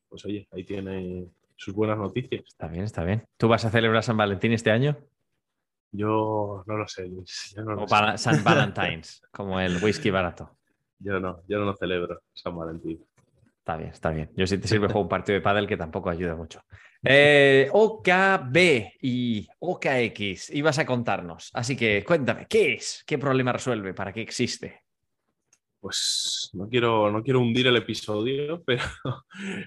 pues 0.09 0.25
oye, 0.25 0.47
ahí 0.52 0.64
tiene 0.64 1.26
sus 1.57 1.75
buenas 1.75 1.97
noticias. 1.99 2.43
Está 2.47 2.66
bien, 2.69 2.85
está 2.85 3.04
bien. 3.04 3.25
¿Tú 3.37 3.49
vas 3.49 3.64
a 3.64 3.71
celebrar 3.71 4.02
San 4.02 4.16
Valentín 4.16 4.52
este 4.52 4.71
año? 4.71 4.97
Yo 5.93 6.64
no 6.66 6.76
lo 6.76 6.88
sé, 6.88 7.07
Luis. 7.09 7.54
Yo 7.57 7.62
no, 7.62 7.75
lo 7.75 7.85
O 7.85 7.88
sé. 7.88 7.95
Val- 7.95 8.19
San 8.19 8.43
Valentine's, 8.45 9.23
como 9.31 9.61
el 9.61 9.76
whisky 9.83 10.11
barato. 10.11 10.57
Yo 11.05 11.21
no, 11.21 11.43
yo 11.47 11.59
no 11.59 11.67
lo 11.67 11.77
celebro, 11.77 12.23
San 12.33 12.57
Valentín. 12.57 13.05
Está 13.59 13.77
bien, 13.77 13.91
está 13.91 14.11
bien. 14.11 14.31
Yo 14.37 14.47
sí 14.47 14.59
te 14.59 14.69
sirve 14.69 14.87
juego 14.93 15.03
un 15.03 15.09
partido 15.09 15.35
de 15.35 15.43
pádel 15.43 15.67
que 15.67 15.77
tampoco 15.77 16.11
ayuda 16.11 16.35
mucho. 16.35 16.63
Eh, 17.03 17.69
OKB 17.71 18.57
y 19.03 19.47
OKX, 19.59 20.51
ibas 20.51 20.79
a 20.79 20.87
contarnos. 20.87 21.51
Así 21.53 21.77
que 21.77 22.03
cuéntame, 22.05 22.47
¿qué 22.49 22.75
es? 22.75 23.05
¿Qué 23.07 23.19
problema 23.19 23.53
resuelve? 23.53 23.93
¿Para 23.93 24.13
qué 24.13 24.23
existe? 24.23 24.81
Pues 25.79 26.51
no 26.55 26.67
quiero, 26.69 27.11
no 27.11 27.23
quiero 27.23 27.41
hundir 27.41 27.67
el 27.67 27.77
episodio, 27.77 28.63
pero 28.67 28.83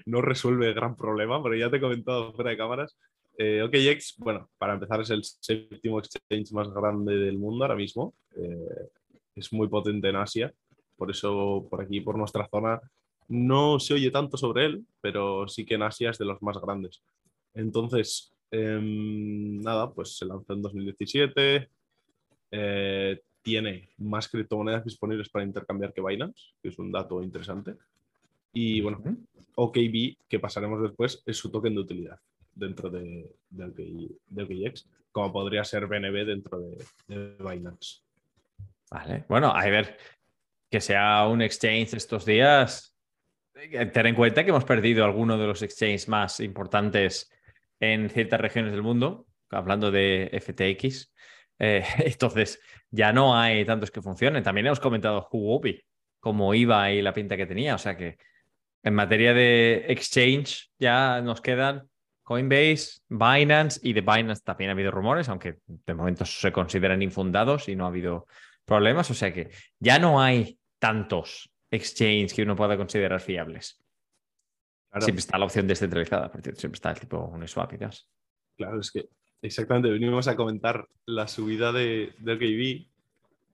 no 0.06 0.20
resuelve 0.20 0.68
el 0.68 0.74
gran 0.74 0.96
problema, 0.96 1.40
pero 1.42 1.54
ya 1.54 1.70
te 1.70 1.76
he 1.76 1.80
comentado 1.80 2.32
fuera 2.32 2.50
de 2.50 2.56
cámaras 2.56 2.96
eh, 3.40 3.62
OKX, 3.62 4.16
bueno, 4.18 4.50
para 4.58 4.74
empezar 4.74 5.00
es 5.00 5.10
el 5.10 5.22
séptimo 5.22 6.00
exchange 6.00 6.50
más 6.52 6.68
grande 6.74 7.14
del 7.14 7.38
mundo 7.38 7.64
ahora 7.64 7.76
mismo. 7.76 8.14
Eh, 8.34 8.88
es 9.36 9.52
muy 9.52 9.68
potente 9.68 10.08
en 10.08 10.16
Asia, 10.16 10.52
por 10.98 11.10
eso 11.10 11.66
por 11.70 11.80
aquí, 11.80 12.00
por 12.00 12.18
nuestra 12.18 12.46
zona, 12.48 12.80
no 13.28 13.78
se 13.78 13.94
oye 13.94 14.10
tanto 14.10 14.36
sobre 14.36 14.66
él, 14.66 14.84
pero 15.00 15.46
sí 15.48 15.64
que 15.64 15.74
en 15.74 15.82
Asia 15.82 16.10
es 16.10 16.18
de 16.18 16.24
los 16.24 16.42
más 16.42 16.58
grandes. 16.60 17.02
Entonces, 17.54 18.34
em, 18.50 19.60
nada, 19.60 19.92
pues 19.92 20.16
se 20.16 20.26
lanzó 20.26 20.54
en 20.54 20.62
2017. 20.62 21.68
Eh, 22.50 23.20
tiene 23.42 23.90
más 23.98 24.28
criptomonedas 24.28 24.84
disponibles 24.84 25.28
para 25.28 25.44
intercambiar 25.44 25.92
que 25.92 26.02
Binance, 26.02 26.54
que 26.62 26.70
es 26.70 26.78
un 26.78 26.90
dato 26.90 27.22
interesante. 27.22 27.76
Y 28.52 28.80
bueno, 28.80 29.02
OKB, 29.54 30.16
que 30.28 30.40
pasaremos 30.40 30.82
después, 30.82 31.22
es 31.24 31.36
su 31.36 31.50
token 31.50 31.74
de 31.74 31.80
utilidad 31.80 32.18
dentro 32.54 32.90
de, 32.90 33.30
de, 33.50 34.42
OKX, 34.42 34.88
como 35.12 35.32
podría 35.32 35.62
ser 35.64 35.86
BNB 35.86 36.26
dentro 36.26 36.58
de, 36.58 36.84
de 37.06 37.36
Binance. 37.38 38.00
Vale, 38.90 39.24
bueno, 39.28 39.48
a 39.54 39.64
ver, 39.66 39.98
que 40.70 40.80
sea 40.80 41.26
un 41.26 41.42
exchange 41.42 41.94
estos 41.94 42.24
días, 42.24 42.94
eh, 43.54 43.86
ten 43.86 44.06
en 44.06 44.14
cuenta 44.14 44.44
que 44.44 44.50
hemos 44.50 44.64
perdido 44.64 45.04
algunos 45.04 45.38
de 45.38 45.46
los 45.46 45.62
exchanges 45.62 46.08
más 46.08 46.40
importantes 46.40 47.30
en 47.80 48.08
ciertas 48.10 48.40
regiones 48.40 48.72
del 48.72 48.82
mundo, 48.82 49.26
hablando 49.50 49.90
de 49.90 50.30
FTX. 50.32 51.12
Eh, 51.58 51.84
entonces, 51.98 52.60
ya 52.90 53.12
no 53.12 53.36
hay 53.36 53.64
tantos 53.64 53.90
que 53.90 54.02
funcionen. 54.02 54.42
También 54.42 54.66
hemos 54.66 54.80
comentado 54.80 55.28
Huobi, 55.30 55.82
cómo 56.20 56.54
iba 56.54 56.90
y 56.90 57.02
la 57.02 57.12
pinta 57.12 57.36
que 57.36 57.46
tenía. 57.46 57.74
O 57.74 57.78
sea 57.78 57.96
que 57.96 58.18
en 58.82 58.94
materia 58.94 59.34
de 59.34 59.86
exchange 59.88 60.70
ya 60.78 61.20
nos 61.20 61.40
quedan 61.40 61.88
Coinbase, 62.22 63.00
Binance 63.08 63.80
y 63.82 63.94
de 63.94 64.02
Binance 64.02 64.42
también 64.44 64.70
ha 64.70 64.72
habido 64.74 64.90
rumores, 64.90 65.28
aunque 65.30 65.60
de 65.66 65.94
momento 65.94 66.26
se 66.26 66.52
consideran 66.52 67.00
infundados 67.00 67.68
y 67.68 67.76
no 67.76 67.86
ha 67.86 67.88
habido 67.88 68.26
problemas. 68.64 69.10
O 69.10 69.14
sea 69.14 69.32
que 69.32 69.50
ya 69.78 69.98
no 69.98 70.20
hay 70.20 70.57
tantos 70.78 71.50
exchanges 71.70 72.34
que 72.34 72.42
uno 72.42 72.56
pueda 72.56 72.76
considerar 72.76 73.20
fiables. 73.20 73.82
Siempre 75.00 75.20
está 75.20 75.38
la 75.38 75.44
opción 75.44 75.66
descentralizada, 75.66 76.30
siempre 76.32 76.76
está 76.76 76.90
el 76.90 77.00
tipo 77.00 77.18
Uniswap 77.18 77.72
y 77.74 77.76
demás. 77.76 78.08
Claro, 78.56 78.80
es 78.80 78.90
que 78.90 79.08
exactamente 79.42 79.90
venimos 79.90 80.26
a 80.28 80.36
comentar 80.36 80.88
la 81.06 81.28
subida 81.28 81.72
de, 81.72 82.14
del 82.18 82.38
KB 82.38 82.88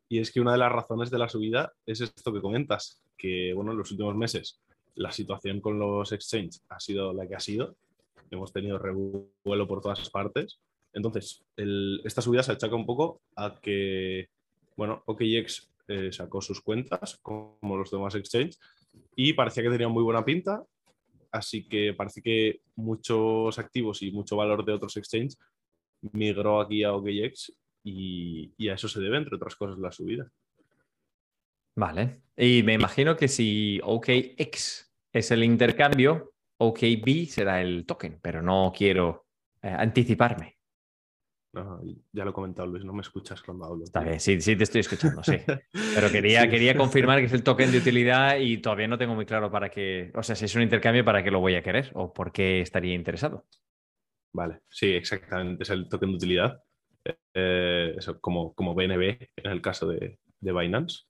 y 0.08 0.18
es 0.18 0.30
que 0.30 0.40
una 0.40 0.52
de 0.52 0.58
las 0.58 0.72
razones 0.72 1.10
de 1.10 1.18
la 1.18 1.28
subida 1.28 1.72
es 1.86 2.00
esto 2.00 2.32
que 2.32 2.40
comentas, 2.40 3.02
que 3.18 3.52
bueno, 3.52 3.72
en 3.72 3.78
los 3.78 3.90
últimos 3.90 4.14
meses 4.14 4.60
la 4.94 5.10
situación 5.10 5.60
con 5.60 5.78
los 5.78 6.12
exchanges 6.12 6.62
ha 6.68 6.78
sido 6.78 7.12
la 7.12 7.26
que 7.26 7.34
ha 7.34 7.40
sido, 7.40 7.76
hemos 8.30 8.52
tenido 8.52 8.78
revuelo 8.78 9.66
por 9.66 9.80
todas 9.80 10.08
partes, 10.10 10.60
entonces 10.92 11.44
esta 12.04 12.22
subida 12.22 12.44
se 12.44 12.52
achaca 12.52 12.76
un 12.76 12.86
poco 12.86 13.20
a 13.34 13.58
que, 13.60 14.28
bueno, 14.76 15.02
OKX 15.06 15.68
eh, 15.88 16.12
sacó 16.12 16.40
sus 16.40 16.60
cuentas 16.60 17.18
como 17.22 17.76
los 17.76 17.90
demás 17.90 18.14
exchanges 18.14 18.58
y 19.16 19.32
parecía 19.32 19.62
que 19.62 19.70
tenía 19.70 19.88
muy 19.88 20.02
buena 20.02 20.24
pinta, 20.24 20.62
así 21.30 21.68
que 21.68 21.94
parece 21.94 22.22
que 22.22 22.60
muchos 22.76 23.58
activos 23.58 24.02
y 24.02 24.10
mucho 24.10 24.36
valor 24.36 24.64
de 24.64 24.72
otros 24.72 24.96
exchanges 24.96 25.38
migró 26.12 26.60
aquí 26.60 26.84
a 26.84 26.92
OKX 26.94 27.52
y, 27.84 28.52
y, 28.56 28.68
a 28.68 28.74
eso 28.74 28.88
se 28.88 29.00
debe, 29.00 29.18
entre 29.18 29.36
otras 29.36 29.56
cosas, 29.56 29.78
la 29.78 29.92
subida. 29.92 30.30
Vale. 31.76 32.22
Y 32.36 32.62
me 32.62 32.74
imagino 32.74 33.16
que 33.16 33.28
si 33.28 33.80
OKX 33.82 34.90
es 35.12 35.30
el 35.30 35.44
intercambio, 35.44 36.32
OKB 36.58 37.26
será 37.28 37.60
el 37.60 37.84
token, 37.84 38.18
pero 38.22 38.42
no 38.42 38.72
quiero 38.74 39.26
eh, 39.62 39.68
anticiparme. 39.68 40.53
Ya 42.12 42.24
lo 42.24 42.30
he 42.30 42.32
comentado, 42.32 42.68
Luis, 42.68 42.84
no 42.84 42.92
me 42.92 43.02
escuchas 43.02 43.42
cuando 43.42 43.64
hablo. 43.66 43.84
Está 43.84 44.00
bien, 44.00 44.20
sí, 44.20 44.40
sí 44.40 44.56
te 44.56 44.64
estoy 44.64 44.80
escuchando, 44.80 45.22
sí. 45.22 45.36
Pero 45.94 46.10
quería, 46.12 46.48
quería 46.48 46.76
confirmar 46.76 47.20
que 47.20 47.26
es 47.26 47.32
el 47.32 47.42
token 47.44 47.72
de 47.72 47.78
utilidad 47.78 48.38
y 48.38 48.58
todavía 48.58 48.88
no 48.88 48.98
tengo 48.98 49.14
muy 49.14 49.26
claro 49.26 49.50
para 49.50 49.70
qué, 49.70 50.10
o 50.14 50.22
sea, 50.22 50.36
si 50.36 50.44
es 50.44 50.54
un 50.54 50.62
intercambio, 50.62 51.04
para 51.04 51.22
qué 51.22 51.30
lo 51.30 51.40
voy 51.40 51.54
a 51.54 51.62
querer 51.62 51.90
o 51.94 52.12
por 52.12 52.32
qué 52.32 52.60
estaría 52.60 52.94
interesado. 52.94 53.46
Vale, 54.32 54.60
sí, 54.68 54.92
exactamente, 54.92 55.62
es 55.62 55.70
el 55.70 55.88
token 55.88 56.10
de 56.10 56.16
utilidad. 56.16 56.62
Eh, 57.34 57.94
eso, 57.96 58.20
como, 58.20 58.54
como 58.54 58.74
BNB 58.74 59.28
en 59.36 59.50
el 59.50 59.60
caso 59.60 59.86
de, 59.86 60.18
de 60.40 60.52
Binance. 60.52 61.04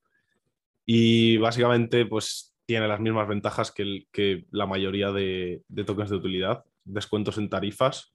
Y 0.86 1.36
básicamente, 1.38 2.06
pues 2.06 2.54
tiene 2.66 2.88
las 2.88 3.00
mismas 3.00 3.28
ventajas 3.28 3.70
que, 3.70 4.06
que 4.12 4.46
la 4.50 4.66
mayoría 4.66 5.12
de, 5.12 5.62
tokens 5.86 6.10
de 6.10 6.16
utilidad. 6.16 6.64
Descuentos 6.84 7.38
en 7.38 7.48
tarifas. 7.48 8.13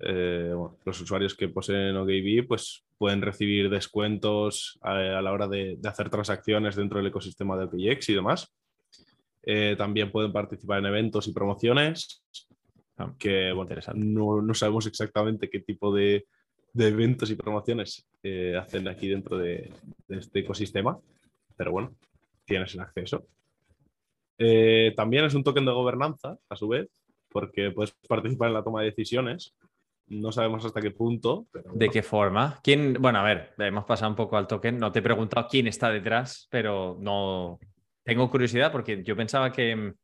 Eh, 0.00 0.52
los 0.84 1.00
usuarios 1.00 1.34
que 1.34 1.48
poseen 1.48 1.96
OKB 1.96 2.46
pues, 2.48 2.84
pueden 2.98 3.22
recibir 3.22 3.68
descuentos 3.68 4.78
a, 4.82 4.94
la 4.94 5.32
hora 5.32 5.46
de, 5.46 5.78
hacer 5.84 6.10
transacciones 6.10 6.76
dentro 6.76 6.98
del 6.98 7.08
ecosistema 7.08 7.56
de 7.56 7.64
OKX 7.64 8.08
y 8.08 8.14
demás. 8.14 8.52
Eh, 9.42 9.74
también 9.76 10.10
pueden 10.10 10.32
participar 10.32 10.78
en 10.78 10.86
eventos 10.86 11.26
y 11.28 11.32
promociones. 11.32 12.22
Ah, 12.96 13.14
que 13.18 13.52
bueno, 13.52 13.74
no, 13.94 14.42
no, 14.42 14.54
sabemos 14.54 14.86
exactamente 14.86 15.48
qué 15.48 15.60
tipo 15.60 15.94
de, 15.94 16.26
de 16.74 16.88
eventos 16.88 17.30
y 17.30 17.34
promociones 17.34 18.06
eh, 18.22 18.56
hacen 18.56 18.86
aquí 18.88 19.08
dentro 19.08 19.38
de, 19.38 19.72
de 20.06 20.18
este 20.18 20.40
ecosistema, 20.40 20.98
pero 21.56 21.72
bueno, 21.72 21.94
tienes 22.44 22.74
el 22.74 22.80
acceso. 22.80 23.26
Eh, 24.42 24.94
también 24.96 25.26
es 25.26 25.34
un 25.34 25.44
token 25.44 25.66
de 25.66 25.72
gobernanza, 25.72 26.36
a 26.48 26.56
su 26.56 26.68
vez, 26.68 26.88
porque 27.28 27.70
puedes 27.70 27.92
participar 28.08 28.48
en 28.48 28.54
la 28.54 28.64
toma 28.64 28.80
de 28.80 28.86
decisiones. 28.86 29.54
No 30.10 30.32
sabemos 30.32 30.64
hasta 30.64 30.80
qué 30.80 30.90
punto. 30.90 31.46
¿De 31.72 31.88
qué 31.88 32.02
forma? 32.02 32.58
¿Quién? 32.64 32.94
Bueno, 32.94 33.20
a 33.20 33.22
ver, 33.22 33.54
hemos 33.58 33.84
pasado 33.84 34.10
un 34.10 34.16
poco 34.16 34.36
al 34.36 34.48
token. 34.48 34.76
No 34.76 34.90
te 34.90 34.98
he 34.98 35.02
preguntado 35.02 35.46
quién 35.48 35.68
está 35.68 35.88
detrás, 35.88 36.48
pero 36.50 36.96
no. 37.00 37.60
Tengo 38.02 38.28
curiosidad 38.28 38.72
porque 38.72 39.04
yo 39.04 39.14
pensaba 39.14 39.52
que, 39.52 39.94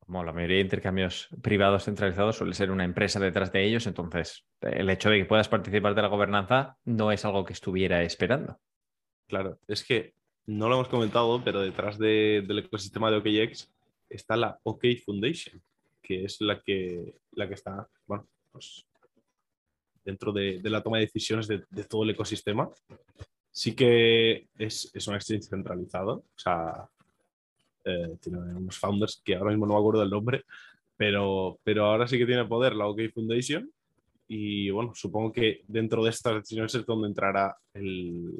como 0.00 0.22
la 0.22 0.34
mayoría 0.34 0.56
de 0.56 0.64
intercambios 0.64 1.30
privados 1.40 1.84
centralizados, 1.84 2.36
suele 2.36 2.52
ser 2.52 2.70
una 2.70 2.84
empresa 2.84 3.18
detrás 3.20 3.50
de 3.52 3.64
ellos. 3.64 3.86
Entonces, 3.86 4.44
el 4.60 4.90
hecho 4.90 5.08
de 5.08 5.20
que 5.20 5.24
puedas 5.24 5.48
participar 5.48 5.94
de 5.94 6.02
la 6.02 6.08
gobernanza 6.08 6.76
no 6.84 7.10
es 7.10 7.24
algo 7.24 7.46
que 7.46 7.54
estuviera 7.54 8.02
esperando. 8.02 8.58
Claro, 9.28 9.58
es 9.66 9.82
que 9.82 10.12
no 10.44 10.68
lo 10.68 10.74
hemos 10.74 10.88
comentado, 10.88 11.40
pero 11.42 11.60
detrás 11.62 11.96
del 11.96 12.58
ecosistema 12.58 13.10
de 13.10 13.16
OKX 13.16 13.72
está 14.10 14.36
la 14.36 14.58
OK 14.64 14.84
Foundation, 15.06 15.62
que 16.02 16.26
es 16.26 16.38
la 16.42 16.60
que, 16.60 17.14
la 17.30 17.48
que 17.48 17.54
está, 17.54 17.88
bueno, 18.06 18.26
pues, 18.50 18.86
dentro 20.04 20.32
de, 20.32 20.60
la 20.64 20.82
toma 20.82 20.98
de 20.98 21.06
decisiones 21.06 21.46
de, 21.48 21.60
todo 21.88 22.04
el 22.04 22.10
ecosistema. 22.10 22.68
Sí 23.50 23.74
que 23.74 24.48
es, 24.58 24.90
es 24.94 25.06
un 25.08 25.14
exchange 25.14 25.44
centralizado, 25.44 26.12
o 26.12 26.38
sea, 26.38 26.88
eh, 27.84 28.16
tiene 28.20 28.38
unos 28.38 28.78
founders 28.78 29.20
que 29.24 29.34
ahora 29.34 29.50
mismo 29.50 29.66
no 29.66 29.74
me 29.74 29.80
acuerdo 29.80 30.00
del 30.00 30.10
nombre, 30.10 30.44
pero, 30.96 31.58
pero 31.62 31.86
ahora 31.86 32.06
sí 32.06 32.16
que 32.16 32.26
tiene 32.26 32.44
poder 32.46 32.74
la 32.74 32.86
OK 32.86 33.00
Foundation. 33.12 33.70
Y 34.28 34.70
bueno, 34.70 34.92
supongo 34.94 35.32
que 35.32 35.62
dentro 35.66 36.02
de 36.02 36.10
estas 36.10 36.36
decisiones 36.36 36.74
es 36.74 36.86
donde 36.86 37.08
entrará 37.08 37.56
el, 37.74 38.32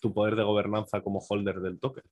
tu 0.00 0.12
poder 0.12 0.36
de 0.36 0.42
gobernanza 0.42 1.00
como 1.00 1.20
holder 1.20 1.60
del 1.60 1.78
token. 1.78 2.04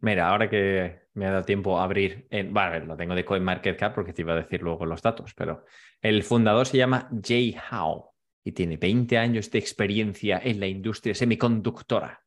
Mira, 0.00 0.28
ahora 0.28 0.48
que 0.48 1.00
me 1.14 1.26
ha 1.26 1.30
dado 1.30 1.44
tiempo 1.44 1.78
a 1.78 1.84
abrir, 1.84 2.26
en, 2.30 2.52
bueno, 2.52 2.86
lo 2.86 2.96
tengo 2.96 3.14
de 3.14 3.24
CoinMarketCap 3.24 3.94
porque 3.94 4.12
te 4.12 4.22
iba 4.22 4.32
a 4.32 4.36
decir 4.36 4.62
luego 4.62 4.86
los 4.86 5.02
datos, 5.02 5.34
pero 5.34 5.64
el 6.00 6.22
fundador 6.22 6.66
se 6.66 6.78
llama 6.78 7.08
Jay 7.22 7.54
Howe 7.70 8.10
y 8.42 8.52
tiene 8.52 8.76
20 8.76 9.18
años 9.18 9.50
de 9.50 9.58
experiencia 9.58 10.40
en 10.42 10.60
la 10.60 10.66
industria 10.66 11.14
semiconductora 11.14 12.24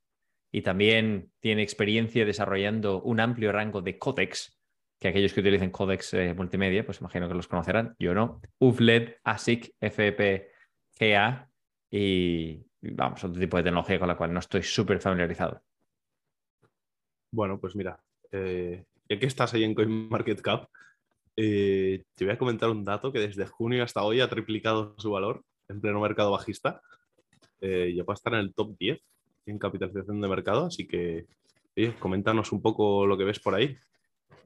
y 0.52 0.62
también 0.62 1.32
tiene 1.40 1.62
experiencia 1.62 2.26
desarrollando 2.26 3.02
un 3.02 3.20
amplio 3.20 3.52
rango 3.52 3.82
de 3.82 3.98
códex, 3.98 4.58
que 5.00 5.10
aquellos 5.10 5.34
que 5.34 5.42
utilicen 5.42 5.72
códex 5.72 6.14
eh, 6.14 6.34
multimedia, 6.34 6.86
pues 6.86 7.02
imagino 7.02 7.28
que 7.28 7.36
los 7.36 7.48
conocerán, 7.48 7.96
yo 8.00 8.14
no, 8.14 8.42
UFLED, 8.60 9.16
ASIC, 9.24 9.76
FPGA 9.80 11.50
y 11.92 12.66
vamos, 12.82 13.24
otro 13.24 13.40
tipo 13.40 13.58
de 13.58 13.64
tecnología 13.64 14.00
con 14.00 14.08
la 14.08 14.16
cual 14.16 14.34
no 14.34 14.40
estoy 14.40 14.64
súper 14.64 15.00
familiarizado. 15.00 15.64
Bueno, 17.32 17.60
pues 17.60 17.76
mira, 17.76 18.00
eh, 18.32 18.84
ya 19.10 19.20
que 19.20 19.26
estás 19.26 19.54
ahí 19.54 19.64
en 19.64 19.76
CoinMarketCap, 19.76 20.70
eh, 21.36 22.04
te 22.16 22.26
voy 22.26 22.34
a 22.34 22.38
comentar 22.38 22.70
un 22.70 22.84
dato 22.84 23.12
que 23.12 23.20
desde 23.20 23.46
junio 23.46 23.84
hasta 23.84 24.04
hoy 24.04 24.22
ha 24.22 24.30
triplicado 24.30 24.96
su 24.98 25.12
valor 25.12 25.44
en 25.68 25.82
pleno 25.82 26.00
mercado 26.00 26.32
bajista. 26.32 26.82
Eh, 27.62 27.94
ya 27.96 28.04
puede 28.04 28.16
estar 28.16 28.34
en 28.34 28.40
el 28.40 28.54
top 28.54 28.78
10 28.78 29.00
en 29.46 29.60
capitalización 29.60 30.22
de 30.22 30.28
mercado, 30.28 30.66
así 30.66 30.88
que 30.88 31.26
coméntanos 32.00 32.52
un 32.52 32.62
poco 32.62 33.06
lo 33.06 33.18
que 33.18 33.24
ves 33.24 33.40
por 33.40 33.54
ahí. 33.54 33.76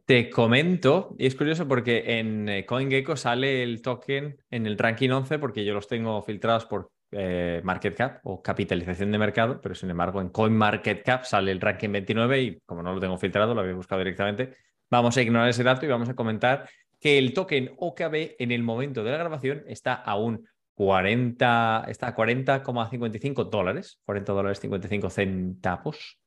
Te 0.05 0.29
comento, 0.29 1.15
y 1.17 1.27
es 1.27 1.35
curioso 1.35 1.67
porque 1.67 2.19
en 2.19 2.65
CoinGecko 2.65 3.15
sale 3.15 3.63
el 3.63 3.81
token 3.81 4.37
en 4.49 4.65
el 4.65 4.77
ranking 4.77 5.09
11 5.09 5.39
porque 5.39 5.63
yo 5.63 5.73
los 5.73 5.87
tengo 5.87 6.21
filtrados 6.23 6.65
por 6.65 6.91
eh, 7.11 7.61
market 7.63 7.95
cap 7.95 8.19
o 8.23 8.41
capitalización 8.41 9.11
de 9.11 9.17
mercado, 9.17 9.59
pero 9.61 9.75
sin 9.75 9.89
embargo 9.89 10.21
en 10.21 10.29
CoinMarketCap 10.29 11.25
sale 11.25 11.51
el 11.51 11.59
ranking 11.59 11.91
29 11.91 12.41
y 12.41 12.59
como 12.65 12.81
no 12.81 12.93
lo 12.93 12.99
tengo 12.99 13.17
filtrado, 13.17 13.53
lo 13.53 13.61
había 13.61 13.73
buscado 13.73 13.99
directamente. 13.99 14.55
Vamos 14.89 15.17
a 15.17 15.21
ignorar 15.21 15.49
ese 15.49 15.63
dato 15.63 15.85
y 15.85 15.89
vamos 15.89 16.09
a 16.09 16.15
comentar 16.15 16.69
que 16.99 17.17
el 17.17 17.33
token 17.33 17.73
OKB 17.77 18.35
en 18.39 18.51
el 18.51 18.63
momento 18.63 19.03
de 19.03 19.11
la 19.11 19.17
grabación 19.17 19.63
está 19.67 19.93
a 19.93 20.15
un 20.15 20.47
40, 20.75 21.85
está 21.89 22.07
a 22.07 22.15
40,55 22.15 23.49
dólares, 23.49 23.99
40 24.05 24.33
dólares 24.33 24.59
55 24.59 25.09
centavos. 25.09 26.19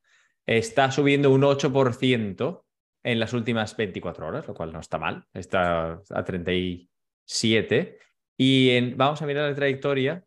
Está 0.46 0.90
subiendo 0.90 1.30
un 1.30 1.42
8% 1.42 2.64
en 3.04 3.20
las 3.20 3.32
últimas 3.32 3.76
24 3.76 4.26
horas, 4.26 4.46
lo 4.46 4.54
cual 4.54 4.72
no 4.72 4.80
está 4.80 4.98
mal. 4.98 5.24
Está 5.32 6.00
a 6.10 6.24
37. 6.24 7.98
Y 8.36 8.90
vamos 8.94 9.22
a 9.22 9.26
mirar 9.26 9.48
la 9.48 9.54
trayectoria 9.54 10.24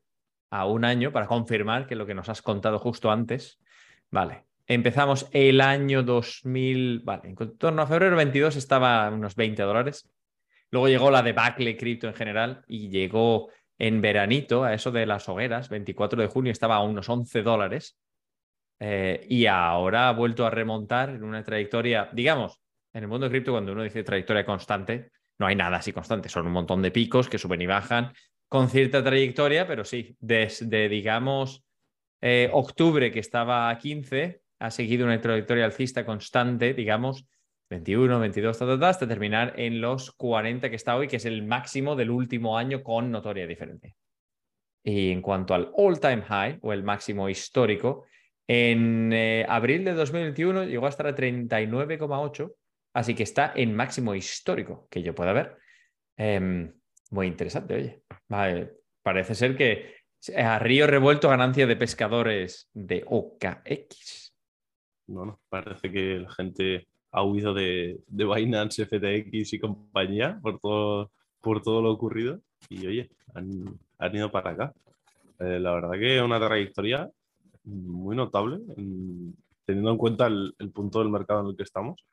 a 0.49 0.65
un 0.65 0.85
año 0.85 1.11
para 1.11 1.27
confirmar 1.27 1.87
que 1.87 1.95
lo 1.95 2.05
que 2.05 2.13
nos 2.13 2.29
has 2.29 2.41
contado 2.41 2.79
justo 2.79 3.11
antes. 3.11 3.59
Vale, 4.09 4.45
empezamos 4.65 5.27
el 5.31 5.61
año 5.61 6.03
2000, 6.03 7.01
vale, 7.03 7.29
en 7.29 7.57
torno 7.57 7.81
a 7.81 7.87
febrero 7.87 8.15
22 8.15 8.55
estaba 8.55 9.05
a 9.05 9.11
unos 9.11 9.35
20 9.35 9.61
dólares. 9.63 10.09
Luego 10.69 10.87
llegó 10.87 11.11
la 11.11 11.23
debacle 11.23 11.77
cripto 11.77 12.07
en 12.07 12.13
general 12.13 12.63
y 12.67 12.89
llegó 12.89 13.49
en 13.79 14.01
veranito 14.01 14.63
a 14.63 14.73
eso 14.73 14.91
de 14.91 15.05
las 15.05 15.29
hogueras, 15.29 15.69
24 15.69 16.21
de 16.21 16.27
junio 16.27 16.51
estaba 16.51 16.75
a 16.75 16.83
unos 16.83 17.07
11 17.07 17.41
dólares. 17.43 17.97
Eh, 18.79 19.25
y 19.27 19.47
ahora 19.47 20.09
ha 20.09 20.13
vuelto 20.13 20.45
a 20.45 20.49
remontar 20.49 21.09
en 21.09 21.23
una 21.23 21.43
trayectoria, 21.43 22.09
digamos, 22.13 22.59
en 22.93 23.03
el 23.03 23.09
mundo 23.09 23.25
de 23.25 23.31
cripto, 23.31 23.51
cuando 23.51 23.71
uno 23.71 23.83
dice 23.83 24.03
trayectoria 24.03 24.45
constante, 24.45 25.11
no 25.39 25.47
hay 25.47 25.55
nada 25.55 25.77
así 25.77 25.91
constante, 25.93 26.29
son 26.29 26.47
un 26.47 26.53
montón 26.53 26.81
de 26.81 26.91
picos 26.91 27.29
que 27.29 27.37
suben 27.37 27.61
y 27.61 27.67
bajan 27.67 28.11
con 28.47 28.69
cierta 28.69 29.03
trayectoria, 29.03 29.67
pero 29.67 29.83
sí, 29.83 30.15
desde, 30.19 30.89
digamos, 30.89 31.63
eh, 32.21 32.49
octubre 32.51 33.11
que 33.11 33.19
estaba 33.19 33.69
a 33.69 33.77
15, 33.77 34.41
ha 34.59 34.71
seguido 34.71 35.05
una 35.05 35.19
trayectoria 35.19 35.65
alcista 35.65 36.05
constante, 36.05 36.73
digamos, 36.73 37.27
21, 37.69 38.19
22, 38.19 38.61
hasta 38.61 39.07
terminar 39.07 39.53
en 39.57 39.81
los 39.81 40.11
40 40.11 40.69
que 40.69 40.75
está 40.75 40.95
hoy, 40.95 41.07
que 41.07 41.17
es 41.17 41.25
el 41.25 41.43
máximo 41.43 41.95
del 41.95 42.09
último 42.09 42.57
año 42.57 42.81
con 42.81 43.11
notoria 43.11 43.45
diferencia. 43.45 43.93
Y 44.83 45.11
en 45.11 45.21
cuanto 45.21 45.53
al 45.53 45.71
all-time 45.75 46.21
high 46.21 46.59
o 46.61 46.71
el 46.71 46.83
máximo 46.83 47.27
histórico, 47.27 48.05
en 48.47 49.11
eh, 49.11 49.45
abril 49.49 49.83
de 49.83 49.93
2021 49.93 50.63
llegó 50.63 50.85
a 50.85 50.89
estar 50.89 51.07
a 51.07 51.15
39,8 51.15 52.53
Así 52.97 53.13
que 53.13 53.21
está 53.21 53.53
en 53.55 53.75
máximo 53.75 54.15
histórico 54.15 54.87
que 54.89 55.03
yo 55.03 55.13
pueda 55.13 55.31
ver. 55.31 55.55
Em, 56.17 56.73
muy 57.11 57.27
interesante, 57.27 57.75
oye. 57.75 58.03
parece 59.03 59.35
ser 59.35 59.55
que 59.55 59.95
a 60.35 60.59
río 60.59 60.87
revuelto 60.87 61.29
ganancia 61.29 61.67
de 61.67 61.75
pescadores 61.75 62.69
de 62.73 63.03
OKX. 63.07 64.33
Bueno, 65.07 65.39
parece 65.49 65.91
que 65.91 66.19
la 66.19 66.31
gente 66.31 66.87
ha 67.11 67.23
huido 67.23 67.53
de, 67.53 68.01
de 68.07 68.25
Binance, 68.25 68.85
FTX 68.85 69.53
y 69.53 69.59
compañía 69.59 70.39
por 70.41 70.59
todo, 70.59 71.11
por 71.41 71.61
todo 71.61 71.81
lo 71.81 71.91
ocurrido. 71.91 72.41
Y 72.69 72.85
oye, 72.87 73.09
han, 73.33 74.15
ido 74.15 74.31
para 74.31 74.51
acá. 74.51 74.73
Eh, 75.39 75.59
la 75.59 75.73
verdad 75.73 75.93
que 75.93 76.17
es 76.17 76.21
una 76.21 76.39
trayectoria 76.39 77.09
muy 77.63 78.15
notable, 78.15 78.59
teniendo 79.65 79.91
en 79.91 79.97
cuenta 79.97 80.27
el, 80.27 80.53
punto 80.73 80.99
del 80.99 81.09
mercado 81.09 81.41
en 81.41 81.47
el 81.47 81.55
que 81.55 81.63
estamos. 81.63 82.03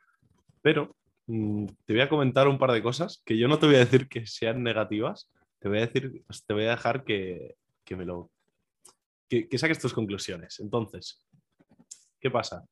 Pero 0.62 0.94
te 1.26 1.92
voy 1.92 2.00
a 2.00 2.08
comentar 2.08 2.48
un 2.48 2.58
par 2.58 2.72
de 2.72 2.82
cosas 2.82 3.22
que 3.24 3.38
yo 3.38 3.48
no 3.48 3.58
te 3.58 3.66
voy 3.66 3.76
a 3.76 3.80
decir 3.80 4.08
que 4.08 4.26
sean 4.26 4.62
negativas, 4.62 5.30
te 5.58 5.68
voy 5.68 5.78
a 5.78 5.86
decir, 5.86 6.22
te 6.46 6.54
voy 6.54 6.64
a 6.64 6.70
dejar 6.70 7.04
que, 7.04 7.56
me 7.90 8.04
lo. 8.04 8.30
Que, 9.28 9.48
saques 9.56 9.78
tus 9.78 9.94
conclusiones. 9.94 10.60
Entonces, 10.60 11.24
¿qué 12.20 12.30
pasa? 12.30 12.64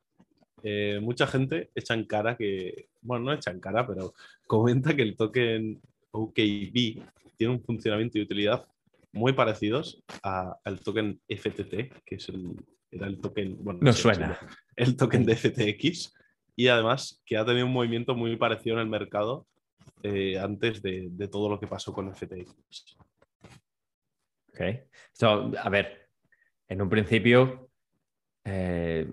Eh, 0.63 1.01
mucha 1.03 1.27
gente 1.27 1.71
echa 1.75 1.95
en 1.95 2.05
cara 2.05 2.37
que, 2.37 2.89
bueno, 3.01 3.25
no 3.25 3.33
echa 3.33 3.51
en 3.51 3.61
cara, 3.61 3.87
pero 3.87 4.15
comenta 4.47 4.95
que 4.95 5.03
el 5.03 5.17
token 5.17 5.81
OKB 6.11 7.03
tiene 7.37 7.55
un 7.55 7.63
funcionamiento 7.63 8.19
y 8.19 8.23
utilidad 8.23 8.67
muy 9.13 9.33
parecidos 9.33 10.03
al 10.23 10.81
token 10.81 11.21
FTT, 11.29 12.05
que 12.05 12.15
es 12.17 12.29
el, 12.29 12.55
era 12.91 13.07
el 13.07 13.19
token, 13.19 13.57
bueno, 13.65 13.81
no 13.83 13.93
suena. 13.93 14.39
El 14.77 14.97
token 14.97 15.25
de 15.25 15.37
FTX, 15.37 16.15
y 16.57 16.69
además 16.69 17.23
que 17.25 17.37
ha 17.37 17.45
tenido 17.45 17.67
un 17.67 17.73
movimiento 17.73 18.15
muy 18.15 18.37
parecido 18.37 18.77
en 18.77 18.83
el 18.83 18.89
mercado 18.89 19.47
eh, 20.03 20.39
antes 20.39 20.83
de, 20.83 21.29
todo 21.31 21.49
lo 21.49 21.59
que 21.59 21.67
pasó 21.67 21.93
con 21.93 22.15
FTX. 22.15 22.97
Ok. 24.49 24.61
a 25.59 25.69
ver, 25.71 26.09
en 26.69 26.83
un 26.83 26.89
principio, 26.89 27.71
eh, 28.45 29.09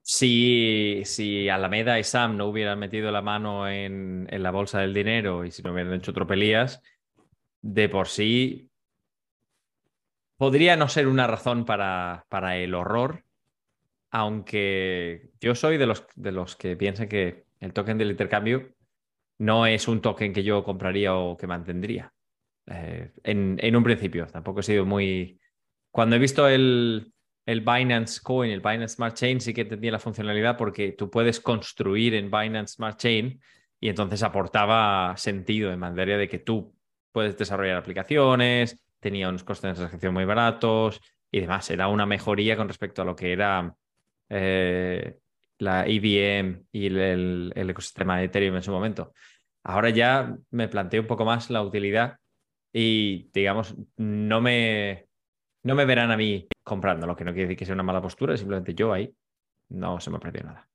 si, 0.00 1.02
si, 1.04 1.48
Alameda 1.48 1.98
y 1.98 2.04
Sam 2.04 2.36
no 2.36 2.46
hubieran 2.46 2.78
metido 2.78 3.10
la 3.10 3.22
mano 3.22 3.68
en, 3.68 4.26
la 4.30 4.50
bolsa 4.50 4.80
del 4.80 4.94
dinero 4.94 5.44
y 5.44 5.50
si 5.50 5.62
no 5.62 5.72
hubieran 5.72 5.94
hecho 5.94 6.12
tropelías, 6.12 6.82
de 7.60 7.88
por 7.88 8.08
sí 8.08 8.68
podría 10.36 10.76
no 10.76 10.88
ser 10.88 11.06
una 11.06 11.28
razón 11.28 11.64
para, 11.64 12.26
para 12.28 12.56
el 12.56 12.74
horror, 12.74 13.24
aunque 14.12 15.30
yo 15.40 15.54
soy 15.54 15.78
de 15.78 15.86
los, 15.86 16.06
de 16.14 16.32
los 16.32 16.54
que 16.54 16.76
piensan 16.76 17.08
que 17.08 17.46
el 17.60 17.72
token 17.72 17.96
del 17.96 18.10
intercambio 18.10 18.74
no 19.38 19.66
es 19.66 19.88
un 19.88 20.02
token 20.02 20.34
que 20.34 20.44
yo 20.44 20.62
compraría 20.62 21.14
o 21.14 21.36
que 21.36 21.46
mantendría. 21.46 22.12
Eh, 22.66 23.10
en, 23.24 23.76
un 23.76 23.82
principio, 23.82 24.26
tampoco 24.26 24.60
he 24.60 24.62
sido 24.62 24.84
muy... 24.84 25.40
Cuando 25.90 26.16
he 26.16 26.18
visto 26.18 26.46
el, 26.46 27.12
el 27.46 27.60
Binance 27.62 28.20
Coin, 28.22 28.50
el 28.50 28.60
Binance 28.60 28.96
Smart 28.96 29.16
Chain, 29.16 29.40
sí 29.40 29.54
que 29.54 29.64
tenía 29.64 29.92
la 29.92 29.98
funcionalidad 29.98 30.58
porque 30.58 30.92
tú 30.92 31.10
puedes 31.10 31.40
construir 31.40 32.14
en 32.14 32.30
Binance 32.30 32.74
Smart 32.74 32.98
Chain 32.98 33.40
y 33.80 33.88
entonces 33.88 34.22
aportaba 34.22 35.16
sentido 35.16 35.72
en 35.72 35.80
materia 35.80 36.18
de 36.18 36.28
que 36.28 36.38
tú 36.38 36.76
puedes 37.12 37.36
desarrollar 37.38 37.78
aplicaciones, 37.78 38.84
tenía 39.00 39.30
unos 39.30 39.42
costes 39.42 39.70
de 39.70 39.74
transacción 39.74 40.12
muy 40.12 40.26
baratos 40.26 41.00
y 41.30 41.40
demás. 41.40 41.70
Era 41.70 41.88
una 41.88 42.04
mejoría 42.04 42.58
con 42.58 42.68
respecto 42.68 43.00
a 43.00 43.06
lo 43.06 43.16
que 43.16 43.32
era 43.32 43.74
eh, 44.34 45.18
la 45.58 45.86
EVM 45.86 46.64
y 46.72 46.86
el, 46.86 47.52
ecosistema 47.54 48.18
de 48.18 48.24
Ethereum 48.24 48.56
en 48.56 48.62
su 48.62 48.72
momento. 48.72 49.12
Ahora 49.62 49.90
ya 49.90 50.34
me 50.50 50.68
planteo 50.68 51.02
un 51.02 51.06
poco 51.06 51.24
más 51.26 51.50
la 51.50 51.62
utilidad 51.62 52.16
y, 52.72 53.30
digamos, 53.32 53.76
no 53.96 54.40
me, 54.40 55.06
no 55.62 55.74
me 55.74 55.84
verán 55.84 56.10
a 56.10 56.16
mí 56.16 56.48
comprando, 56.64 57.06
lo 57.06 57.14
que 57.14 57.24
no 57.24 57.32
quiere 57.32 57.48
decir 57.48 57.58
que 57.58 57.66
sea 57.66 57.74
una 57.74 57.82
mala 57.82 58.00
postura, 58.00 58.36
simplemente 58.36 58.74
yo 58.74 58.92
ahí 58.92 59.14
no 59.68 60.00
se 60.00 60.10
me 60.10 60.18
perdido 60.18 60.46
nada. 60.46 60.68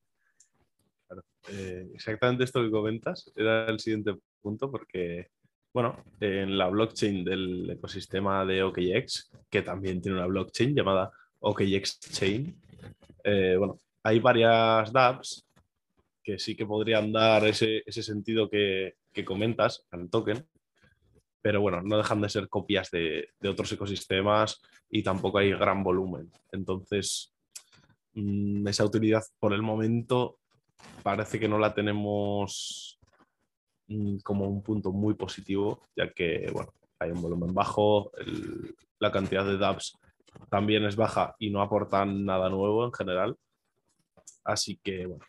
Eh, 1.50 1.88
exactamente 1.94 2.44
esto 2.44 2.62
que 2.62 2.70
comentas 2.70 3.32
era 3.34 3.66
el 3.66 3.80
siguiente 3.80 4.14
punto 4.40 4.70
porque, 4.70 5.30
bueno, 5.72 6.04
en 6.20 6.56
la 6.56 6.68
blockchain 6.68 7.24
del 7.24 7.70
ecosistema 7.70 8.44
de 8.44 8.62
OKX, 8.62 9.32
que 9.50 9.62
también 9.62 10.00
tiene 10.00 10.18
una 10.18 10.26
blockchain 10.26 10.76
llamada 10.76 11.10
OKX 11.40 12.00
Chain, 12.12 12.54
eh, 13.28 13.56
bueno, 13.56 13.78
hay 14.02 14.20
varias 14.20 14.90
dApps 14.90 15.44
que 16.22 16.38
sí 16.38 16.56
que 16.56 16.66
podrían 16.66 17.12
dar 17.12 17.46
ese, 17.46 17.82
sentido 17.90 18.48
que, 18.48 18.94
comentas 19.24 19.84
al 19.90 20.08
token, 20.08 20.46
pero 21.42 21.60
bueno, 21.60 21.82
no 21.82 21.96
dejan 21.96 22.20
de 22.20 22.28
ser 22.28 22.48
copias 22.48 22.90
de, 22.90 23.30
otros 23.48 23.72
ecosistemas 23.72 24.60
y 24.88 25.02
tampoco 25.02 25.38
hay 25.38 25.50
gran 25.52 25.82
volumen. 25.82 26.30
Entonces, 26.52 27.34
mm, 28.14 28.66
esa 28.68 28.84
utilidad 28.84 29.22
por 29.40 29.52
el 29.52 29.62
momento 29.62 30.38
parece 31.02 31.40
que 31.40 31.48
no 31.48 31.58
la 31.58 31.74
tenemos 31.74 32.98
mm, 33.88 34.18
como 34.18 34.46
un 34.46 34.62
punto 34.62 34.92
muy 34.92 35.14
positivo, 35.14 35.82
ya 35.96 36.12
que 36.12 36.48
bueno, 36.52 36.72
hay 37.00 37.10
un 37.10 37.20
volumen 37.20 37.52
bajo, 37.52 38.12
la 39.00 39.10
cantidad 39.10 39.44
de 39.44 39.58
dApps 39.58 39.98
también 40.50 40.84
es 40.84 40.96
baja 40.96 41.34
y 41.38 41.50
no 41.50 41.62
aportan 41.62 42.24
nada 42.24 42.48
nuevo 42.48 42.84
en 42.84 42.92
general. 42.92 43.36
Así 44.44 44.80
que, 44.82 45.06
bueno, 45.06 45.24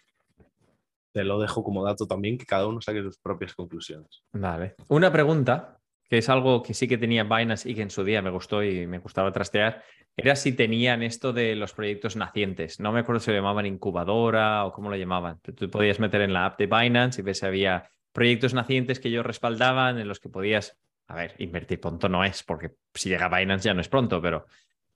te 1.12 1.24
lo 1.24 1.39
dejo 1.39 1.63
como 1.63 1.84
dato 1.84 2.06
también, 2.08 2.38
que 2.38 2.45
cada 2.45 2.67
uno 2.67 2.82
saque 2.82 3.02
sus 3.02 3.17
propias 3.17 3.54
conclusiones. 3.54 4.24
Vale. 4.32 4.76
Una 4.88 5.12
pregunta, 5.12 5.80
que 6.10 6.17
es 6.17 6.30
algo 6.30 6.63
que 6.63 6.74
sí 6.74 6.88
que 6.88 6.98
tenía 6.98 7.24
Binance 7.24 7.69
y 7.69 7.76
que 7.76 7.82
en 7.82 7.89
su 7.89 8.04
día 8.04 8.22
me 8.22 8.30
gustó 8.30 8.63
y 8.63 8.88
me 8.88 9.00
gustaba 9.00 9.32
trastear, 9.32 9.84
era 10.15 10.36
si 10.36 10.54
tenían 10.54 11.04
esto 11.04 11.34
de 11.34 11.56
los 11.56 11.74
proyectos 11.74 12.15
nacientes. 12.15 12.80
No 12.80 12.91
me 12.91 13.02
acuerdo 13.02 13.19
si 13.19 13.32
lo 13.32 13.38
llamaban 13.38 13.65
incubadora 13.65 14.65
o 14.65 14.74
cómo 14.74 14.89
lo 14.89 14.95
llamaban. 14.95 15.39
Tú 15.39 15.69
podías 15.69 16.00
meter 16.00 16.22
en 16.22 16.34
la 16.34 16.45
app 16.45 16.60
de 16.60 16.67
Binance 16.67 17.22
y 17.22 17.24
ver 17.24 17.36
si 17.36 17.45
había 17.45 17.89
proyectos 18.12 18.54
nacientes 18.54 19.00
que 19.00 19.10
ellos 19.10 19.26
respaldaban, 19.26 19.98
en 20.00 20.08
los 20.08 20.19
que 20.19 20.30
podías, 20.30 20.78
a 21.08 21.15
ver, 21.15 21.36
invertir 21.38 21.80
pronto 21.80 22.10
no 22.10 22.24
es, 22.24 22.43
porque 22.43 22.72
si 22.93 23.10
llega 23.10 23.30
Binance 23.30 23.65
ya 23.65 23.74
no 23.74 23.82
es 23.82 23.89
pronto, 23.89 24.22
pero 24.22 24.45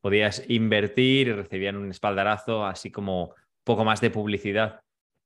podías 0.03 0.43
invertir 0.49 1.29
y 1.29 1.31
recibían 1.31 1.77
un 1.77 1.89
espaldarazo, 1.89 2.65
así 2.65 2.91
como 2.91 3.33
poco 3.63 3.85
más 3.85 4.01
de 4.01 4.09
publicidad, 4.09 4.81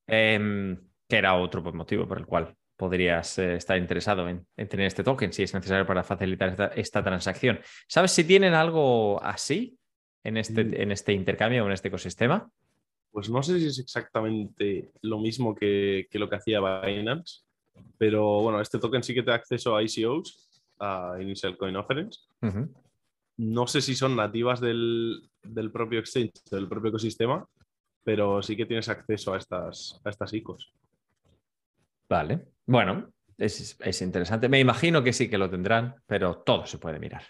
em, 0.06 0.80
que 1.10 1.18
era 1.18 1.34
otro 1.36 1.64
motivo 1.74 2.08
por 2.08 2.20
el 2.20 2.28
cual 2.28 2.56
podrías 2.76 3.40
eh, 3.40 3.56
estar 3.56 3.76
interesado 3.80 4.30
en, 4.30 4.46
tener 4.56 4.86
este 4.86 5.04
token 5.04 5.34
si 5.34 5.42
es 5.42 5.52
necesario 5.56 5.88
para 5.88 6.04
facilitar 6.04 6.72
esta, 6.76 7.04
transacción. 7.04 7.60
¿Sabes 7.88 8.12
si 8.12 8.24
tienen 8.24 8.54
algo 8.54 9.20
así 9.24 9.80
en 10.24 10.38
este, 10.38 10.64
mm. 10.64 10.74
en 10.76 10.92
este 10.92 11.12
intercambio 11.12 11.64
o 11.64 11.66
en 11.66 11.74
este 11.74 11.88
ecosistema? 11.88 12.48
Pues 13.12 13.32
no 13.32 13.42
sé 13.42 13.60
si 13.60 13.66
es 13.66 13.80
exactamente 13.80 14.92
lo 15.02 15.18
mismo 15.18 15.56
que, 15.56 16.08
lo 16.14 16.30
que 16.30 16.36
hacía 16.36 16.60
Binance, 16.60 17.42
Pero 17.98 18.42
bueno, 18.44 18.62
este 18.62 18.78
token 18.78 19.02
sí 19.02 19.16
que 19.16 19.24
te 19.24 19.32
da 19.32 19.38
acceso 19.38 19.76
a 19.76 19.82
ICOs, 19.82 20.62
a 20.78 21.18
Initial 21.20 21.58
Coin 21.58 21.76
Offerings. 21.76 22.30
Ujú. 22.44 22.72
No 23.38 23.68
sé 23.68 23.82
si 23.82 23.96
son 23.96 24.16
nativas 24.16 24.60
del, 24.60 25.30
del 25.44 25.72
propio 25.72 26.00
exchange, 26.00 26.34
del 26.50 26.68
propio 26.68 26.90
ecosistema, 26.90 27.48
pero 28.04 28.42
sí 28.42 28.56
que 28.56 28.66
tienes 28.66 28.90
acceso 28.90 29.34
a 29.34 29.38
estas, 29.38 30.02
a 30.04 30.10
estas 30.10 30.34
ICOs. 30.34 30.74
Vale. 32.10 32.48
Bueno, 32.66 33.12
es, 33.38 33.78
es 33.80 34.02
interesante. 34.02 34.50
Me 34.50 34.60
imagino 34.60 35.04
que 35.04 35.14
sí 35.14 35.30
que 35.30 35.38
lo 35.38 35.50
tendrán, 35.50 35.96
pero 36.06 36.38
todo 36.38 36.66
se 36.66 36.78
puede 36.80 37.00
mirar. 37.00 37.24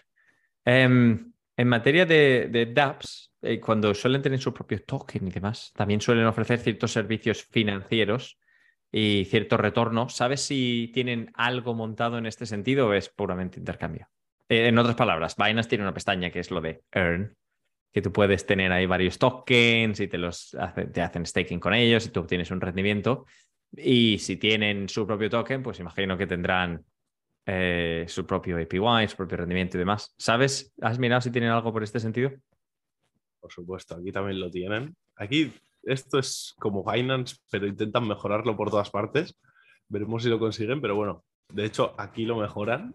Em, 0.64 1.32
en 1.56 1.68
materia 1.68 2.06
de, 2.06 2.48
de 2.50 2.66
dApps, 2.66 3.32
eh, 3.42 3.60
cuando 3.60 3.94
suelen 3.94 4.22
tener 4.22 4.38
su 4.38 4.54
propio 4.54 4.82
token 4.84 5.26
y 5.26 5.30
demás, 5.30 5.72
también 5.74 6.00
suelen 6.00 6.26
ofrecer 6.26 6.60
ciertos 6.60 6.92
servicios 6.92 7.42
financieros 7.42 8.38
y 8.90 9.24
cierto 9.26 9.56
retorno. 9.56 10.08
¿Sabes 10.08 10.40
si 10.42 10.90
tienen 10.94 11.30
algo 11.34 11.74
montado 11.74 12.18
en 12.18 12.26
este 12.26 12.46
sentido 12.46 12.88
o 12.88 12.92
es 12.92 13.08
puramente 13.08 13.58
intercambio? 13.58 14.08
Eh, 14.48 14.68
en 14.68 14.78
otras 14.78 14.96
palabras, 14.96 15.36
Binance 15.36 15.68
tiene 15.68 15.84
una 15.84 15.94
pestaña 15.94 16.30
que 16.30 16.40
es 16.40 16.50
lo 16.50 16.60
de 16.60 16.82
Earn, 16.92 17.36
que 17.92 18.02
tú 18.02 18.12
puedes 18.12 18.46
tener 18.46 18.72
ahí 18.72 18.86
varios 18.86 19.18
tokens 19.18 20.00
y 20.00 20.08
te, 20.08 20.18
los 20.18 20.56
te 20.92 21.00
hacen 21.00 21.26
staking 21.26 21.60
con 21.60 21.74
ellos 21.74 22.06
y 22.06 22.10
tú 22.10 22.20
obtienes 22.20 22.50
un 22.50 22.60
rendimiento. 22.60 23.26
Y 23.76 24.18
si 24.18 24.36
tienen 24.36 24.88
su 24.88 25.06
propio 25.06 25.28
token, 25.28 25.62
pues 25.62 25.80
imagino 25.80 26.16
que 26.16 26.26
tendrán 26.26 26.84
eh, 27.44 28.04
su 28.08 28.26
propio 28.26 28.56
APY, 28.56 29.08
su 29.08 29.16
propio 29.16 29.38
rendimiento 29.38 29.76
y 29.76 29.80
demás. 29.80 30.14
¿Sabes? 30.16 30.72
¿Has 30.80 30.98
mirado 30.98 31.20
si 31.20 31.30
tienen 31.30 31.50
algo 31.50 31.72
por 31.72 31.82
este 31.82 32.00
sentido? 32.00 32.30
Por 33.40 33.52
supuesto, 33.52 33.96
aquí 33.96 34.12
también 34.12 34.40
lo 34.40 34.50
tienen. 34.50 34.96
Aquí 35.16 35.52
esto 35.82 36.18
es 36.18 36.54
como 36.58 36.84
Binance, 36.84 37.36
pero 37.50 37.66
intentan 37.66 38.06
mejorarlo 38.06 38.56
por 38.56 38.70
todas 38.70 38.90
partes. 38.90 39.38
Veremos 39.88 40.22
si 40.22 40.28
lo 40.28 40.38
consiguen, 40.38 40.80
pero 40.80 40.96
bueno, 40.96 41.24
de 41.52 41.64
hecho 41.64 41.94
aquí 41.98 42.24
lo 42.26 42.36
mejoran 42.36 42.94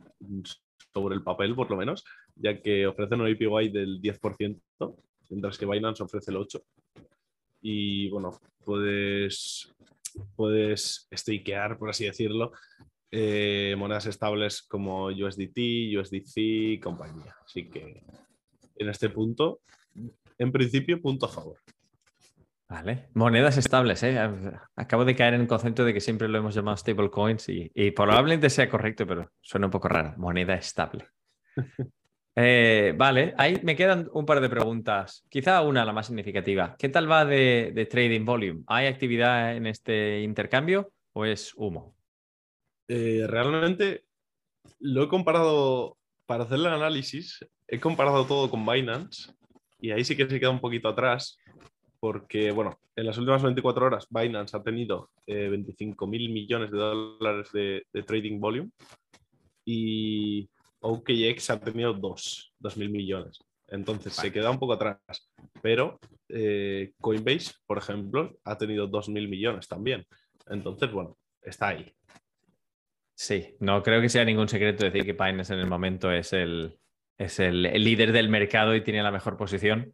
sobre 0.93 1.15
el 1.15 1.23
papel 1.23 1.55
por 1.55 1.69
lo 1.69 1.77
menos, 1.77 2.03
ya 2.35 2.61
que 2.61 2.85
ofrecen 2.85 3.21
un 3.21 3.31
APY 3.31 3.69
del 3.69 4.01
10%, 4.01 4.61
mientras 5.29 5.57
que 5.57 5.65
Binance 5.65 6.03
ofrece 6.03 6.31
el 6.31 6.37
8%. 6.37 6.63
Y 7.61 8.09
bueno, 8.09 8.39
puedes, 8.63 9.73
puedes 10.35 11.07
stakear, 11.13 11.77
por 11.77 11.89
así 11.89 12.05
decirlo, 12.05 12.51
eh, 13.09 13.75
monedas 13.77 14.05
estables 14.07 14.61
como 14.63 15.05
USDT, 15.05 15.97
USDC 15.97 16.33
y 16.35 16.79
compañía. 16.79 17.35
Así 17.45 17.69
que 17.69 18.03
en 18.75 18.89
este 18.89 19.09
punto, 19.09 19.61
en 20.37 20.51
principio, 20.51 21.01
punto 21.01 21.25
a 21.27 21.29
favor. 21.29 21.57
Vale. 22.69 23.09
Monedas 23.13 23.57
estables, 23.57 24.01
¿eh? 24.03 24.19
Acabo 24.75 25.05
de 25.05 25.15
caer 25.15 25.35
en 25.35 25.41
el 25.41 25.47
concepto 25.47 25.85
de 25.85 25.93
que 25.93 26.01
siempre 26.01 26.27
lo 26.27 26.37
hemos 26.39 26.55
llamado 26.55 26.77
stablecoins 26.77 27.49
y, 27.49 27.71
y 27.73 27.91
probablemente 27.91 28.49
sea 28.49 28.69
correcto, 28.69 29.05
pero 29.05 29.31
suena 29.41 29.67
un 29.67 29.71
poco 29.71 29.89
raro. 29.89 30.13
Moneda 30.17 30.55
estable. 30.55 31.07
Eh, 32.35 32.95
vale, 32.97 33.35
ahí 33.37 33.59
me 33.61 33.75
quedan 33.75 34.09
un 34.11 34.25
par 34.25 34.41
de 34.41 34.49
preguntas. 34.49 35.23
Quizá 35.29 35.61
una, 35.61 35.85
la 35.85 35.93
más 35.93 36.07
significativa. 36.07 36.75
¿Qué 36.79 36.89
tal 36.89 37.09
va 37.09 37.25
de, 37.25 37.71
de 37.75 37.85
trading 37.85 38.25
volume? 38.25 38.63
¿Hay 38.65 38.87
actividad 38.87 39.55
en 39.55 39.67
este 39.67 40.21
intercambio 40.21 40.91
o 41.13 41.25
es 41.25 41.53
humo? 41.55 41.95
Eh, 42.87 43.25
realmente 43.27 44.05
lo 44.79 45.03
he 45.03 45.07
comparado, 45.07 45.97
para 46.25 46.45
hacer 46.45 46.57
el 46.57 46.65
análisis, 46.67 47.45
he 47.67 47.79
comparado 47.79 48.25
todo 48.25 48.49
con 48.49 48.65
Binance 48.65 49.31
y 49.79 49.91
ahí 49.91 50.03
sí 50.03 50.15
que 50.15 50.27
se 50.27 50.39
queda 50.39 50.49
un 50.49 50.59
poquito 50.59 50.89
atrás 50.89 51.37
porque, 52.03 52.51
bueno, 52.51 52.77
en 52.97 53.05
las 53.05 53.17
últimas 53.17 53.41
24 53.41 53.85
horas 53.85 54.07
Binance 54.09 54.57
ha 54.57 54.61
tenido 54.61 55.11
eh, 55.25 55.47
25 55.47 56.05
mil 56.05 56.33
millones 56.33 56.69
de 56.69 56.77
dólares 56.77 57.47
de, 57.53 57.85
de 57.93 58.03
trading 58.03 58.41
volume 58.41 58.71
y 59.63 60.49
OKX 60.81 61.51
ha 61.51 61.61
tenido 61.61 61.93
2, 61.93 62.55
mil 62.75 62.89
millones. 62.89 63.39
Entonces 63.69 64.17
Vale. 64.17 64.27
se 64.27 64.33
queda 64.33 64.51
un 64.51 64.59
poco 64.59 64.73
atrás. 64.73 64.99
Pero 65.61 65.97
eh, 66.27 66.91
Coinbase, 66.99 67.53
por 67.65 67.77
ejemplo, 67.77 68.37
ha 68.43 68.57
tenido 68.57 68.87
2 68.87 69.07
mil 69.07 69.29
millones 69.29 69.69
también. 69.69 70.05
Entonces, 70.47 70.91
bueno, 70.91 71.17
está 71.41 71.69
ahí. 71.69 71.89
Sí, 73.15 73.55
no 73.61 73.81
creo 73.81 74.01
que 74.01 74.09
sea 74.09 74.25
ningún 74.25 74.49
secreto 74.49 74.83
decir 74.83 75.05
que 75.05 75.13
Binance 75.13 75.53
en 75.53 75.59
el 75.61 75.67
momento 75.67 76.11
es 76.11 76.33
el, 76.33 76.77
es 77.17 77.39
el 77.39 77.61
líder 77.61 78.11
del 78.11 78.27
mercado 78.27 78.75
y 78.75 78.83
tiene 78.83 79.01
la 79.01 79.11
mejor 79.11 79.37
posición. 79.37 79.93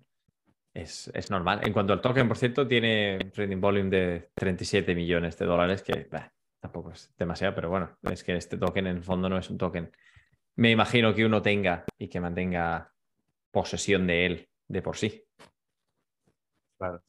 Es, 0.74 1.10
es 1.14 1.32
normal. 1.32 1.62
En 1.64 1.74
cuanto 1.74 1.94
al 1.94 2.02
token, 2.02 2.28
por 2.28 2.38
cierto, 2.38 2.68
tiene 2.68 3.20
un 3.24 3.32
trading 3.32 3.60
volume 3.60 3.90
de 3.90 4.30
37 4.36 4.94
millones 4.96 5.38
de 5.38 5.46
dólares, 5.46 5.82
que 5.82 6.08
bah, 6.12 6.32
tampoco 6.60 6.92
es 6.92 7.12
demasiado, 7.18 7.56
pero 7.56 7.70
bueno, 7.70 7.98
es 8.04 8.24
que 8.24 8.36
este 8.36 8.58
token 8.58 8.88
en 8.88 8.98
el 8.98 9.04
fondo 9.04 9.30
no 9.30 9.38
es 9.38 9.50
un 9.50 9.58
token. 9.58 9.92
Me 10.56 10.72
imagino 10.72 11.14
que 11.14 11.26
uno 11.26 11.42
tenga 11.42 11.86
y 11.98 12.08
que 12.08 12.20
mantenga 12.20 12.92
posesión 13.52 14.06
de 14.06 14.26
él 14.26 14.50
de 14.68 14.82
por 14.82 14.98
sí. 14.98 15.24
Claro. 16.78 17.02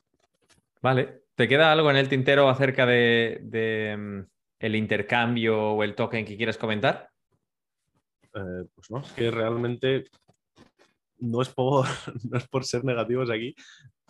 Vale. 0.81 1.23
¿Te 1.35 1.49
queda 1.49 1.73
algo 1.73 1.90
en 1.90 1.96
el 1.96 2.09
tintero 2.09 2.49
acerca 2.49 2.87
de, 2.87 3.40
de, 3.42 3.96
mm, 3.96 4.20
el 4.61 4.77
intercambio 4.77 5.73
o 5.73 5.83
el 5.83 5.94
token 5.94 6.25
que 6.25 6.37
quieras 6.37 6.59
comentar? 6.59 7.11
Eh, 8.35 8.64
pues 8.75 8.90
no, 8.90 9.01
es 9.01 9.12
que 9.12 9.31
realmente 9.31 10.05
no 11.20 11.42
es, 11.42 11.48
por, 11.48 11.87
no 12.30 12.38
es 12.38 12.48
por 12.48 12.64
ser 12.64 12.85
negativos 12.85 13.30
aquí, 13.30 13.54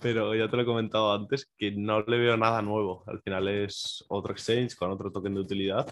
pero 0.01 0.35
ya 0.35 0.49
te 0.49 0.57
lo 0.57 0.63
he 0.63 0.67
comentado 0.67 1.13
antes, 1.13 1.51
que 1.57 1.71
no 1.73 2.03
le 2.03 2.19
veo 2.19 2.37
nada 2.37 2.63
nuevo. 2.63 3.05
Al 3.07 3.21
final 3.21 3.49
es 3.49 4.05
otro 4.09 4.33
exchange 4.33 4.75
con 4.77 4.91
otro 4.91 5.11
token 5.13 5.35
de 5.35 5.41
utilidad 5.41 5.87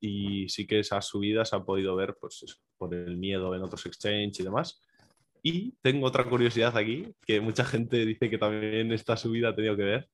y 0.00 0.48
sí 0.50 0.66
que 0.66 0.80
esas 0.80 1.06
subidas 1.06 1.48
se 1.48 1.56
ha 1.56 1.60
podido 1.64 1.96
ver 1.96 2.16
pues, 2.20 2.42
eso, 2.42 2.56
por 2.76 2.94
el 2.94 3.16
miedo 3.16 3.54
en 3.54 3.62
otros 3.62 3.86
exchanges 3.86 4.40
y 4.40 4.42
demás. 4.42 4.80
Y 5.42 5.72
tengo 5.82 6.06
otra 6.06 6.24
curiosidad 6.24 6.76
aquí, 6.76 7.14
que 7.26 7.40
mucha 7.40 7.64
gente 7.64 8.04
dice 8.04 8.28
que 8.28 8.38
también 8.38 8.92
esta 8.92 9.16
subida 9.16 9.50
ha 9.50 9.54
tenido 9.54 9.76
que 9.76 9.82
ver. 9.82 10.08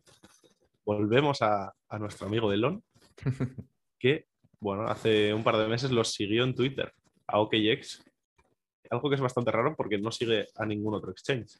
Volvemos 0.85 1.43
a, 1.43 1.73
a 1.89 1.99
nuestro 1.99 2.27
amigo 2.27 2.53
Elon, 2.53 2.83
que, 3.99 4.27
bueno, 4.61 4.85
hace 4.85 5.35
un 5.35 5.43
par 5.43 5.57
de 5.57 5.67
meses 5.67 5.91
los 5.91 6.13
siguió 6.13 6.45
en 6.45 6.55
Twitter, 6.55 6.93
a 7.27 7.41
OKX, 7.41 8.05
algo 8.91 9.09
que 9.09 9.15
es 9.15 9.21
bastante 9.21 9.51
raro 9.51 9.75
porque 9.77 9.99
no 9.99 10.11
sigue 10.11 10.49
a 10.57 10.67
ningún 10.67 10.95
otro 10.95 11.13
exchange. 11.13 11.59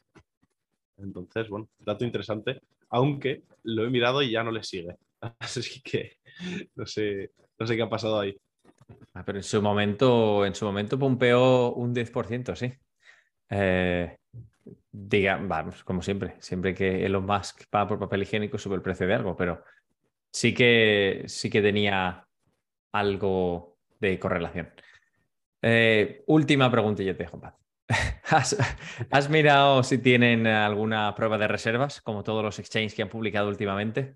Entonces, 0.97 1.49
bueno, 1.49 1.69
dato 1.79 2.05
interesante, 2.05 2.61
aunque 2.89 3.43
lo 3.63 3.85
he 3.85 3.89
mirado 3.89 4.21
y 4.21 4.31
ya 4.31 4.43
no 4.43 4.51
le 4.51 4.63
sigue. 4.63 4.97
Así 5.39 5.81
que 5.81 6.17
no 6.75 6.85
sé, 6.85 7.31
no 7.57 7.65
sé 7.65 7.75
qué 7.75 7.81
ha 7.81 7.89
pasado 7.89 8.19
ahí. 8.19 8.37
Ah, 9.13 9.23
pero 9.25 9.39
en 9.39 9.43
su 9.43 9.61
momento, 9.61 10.45
en 10.45 10.53
su 10.53 10.65
momento 10.65 10.99
pompeó 10.99 11.73
un 11.73 11.93
10%, 11.93 12.55
sí. 12.55 12.73
Eh, 13.49 14.17
diga, 14.91 15.37
vamos, 15.37 15.83
como 15.83 16.01
siempre, 16.01 16.35
siempre 16.39 16.73
que 16.73 17.05
Elon 17.05 17.25
Musk 17.25 17.63
paga 17.69 17.87
por 17.87 17.99
papel 17.99 18.23
higiénico 18.23 18.57
sube 18.57 18.75
el 18.75 18.81
precio 18.81 19.07
de 19.07 19.13
algo, 19.13 19.35
pero 19.35 19.63
sí 20.31 20.53
que 20.53 21.23
sí 21.27 21.49
que 21.49 21.61
tenía 21.61 22.25
algo 22.91 23.77
de 23.99 24.19
correlación. 24.19 24.69
Eh, 25.61 26.23
última 26.27 26.71
pregunta 26.71 27.03
y 27.03 27.05
ya 27.05 27.13
te 27.15 27.23
dejo 27.23 27.39
paz. 27.39 27.55
¿Has, 28.29 28.57
has 29.09 29.29
mirado 29.29 29.83
si 29.83 29.97
tienen 29.97 30.47
alguna 30.47 31.13
prueba 31.15 31.37
de 31.37 31.47
reservas, 31.47 32.01
como 32.01 32.23
todos 32.23 32.43
los 32.43 32.59
exchanges 32.59 32.95
que 32.95 33.01
han 33.01 33.09
publicado 33.09 33.49
últimamente? 33.49 34.15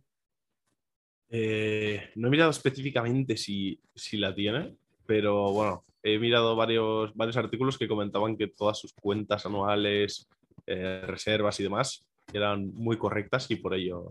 Eh, 1.29 2.12
no 2.15 2.27
he 2.27 2.31
mirado 2.31 2.51
específicamente 2.51 3.36
si, 3.36 3.79
si 3.93 4.17
la 4.17 4.34
tiene, 4.34 4.75
pero 5.05 5.51
bueno, 5.51 5.86
he 6.01 6.19
mirado 6.19 6.55
varios, 6.55 7.13
varios 7.15 7.38
artículos 7.38 7.77
que 7.77 7.88
comentaban 7.88 8.38
que 8.38 8.47
todas 8.47 8.79
sus 8.79 8.93
cuentas 8.93 9.45
anuales, 9.45 10.27
eh, 10.65 11.01
reservas 11.05 11.60
y 11.60 11.63
demás 11.63 12.05
eran 12.34 12.73
muy 12.73 12.97
correctas 12.97 13.49
y 13.51 13.58
por 13.58 13.73
ello, 13.73 14.10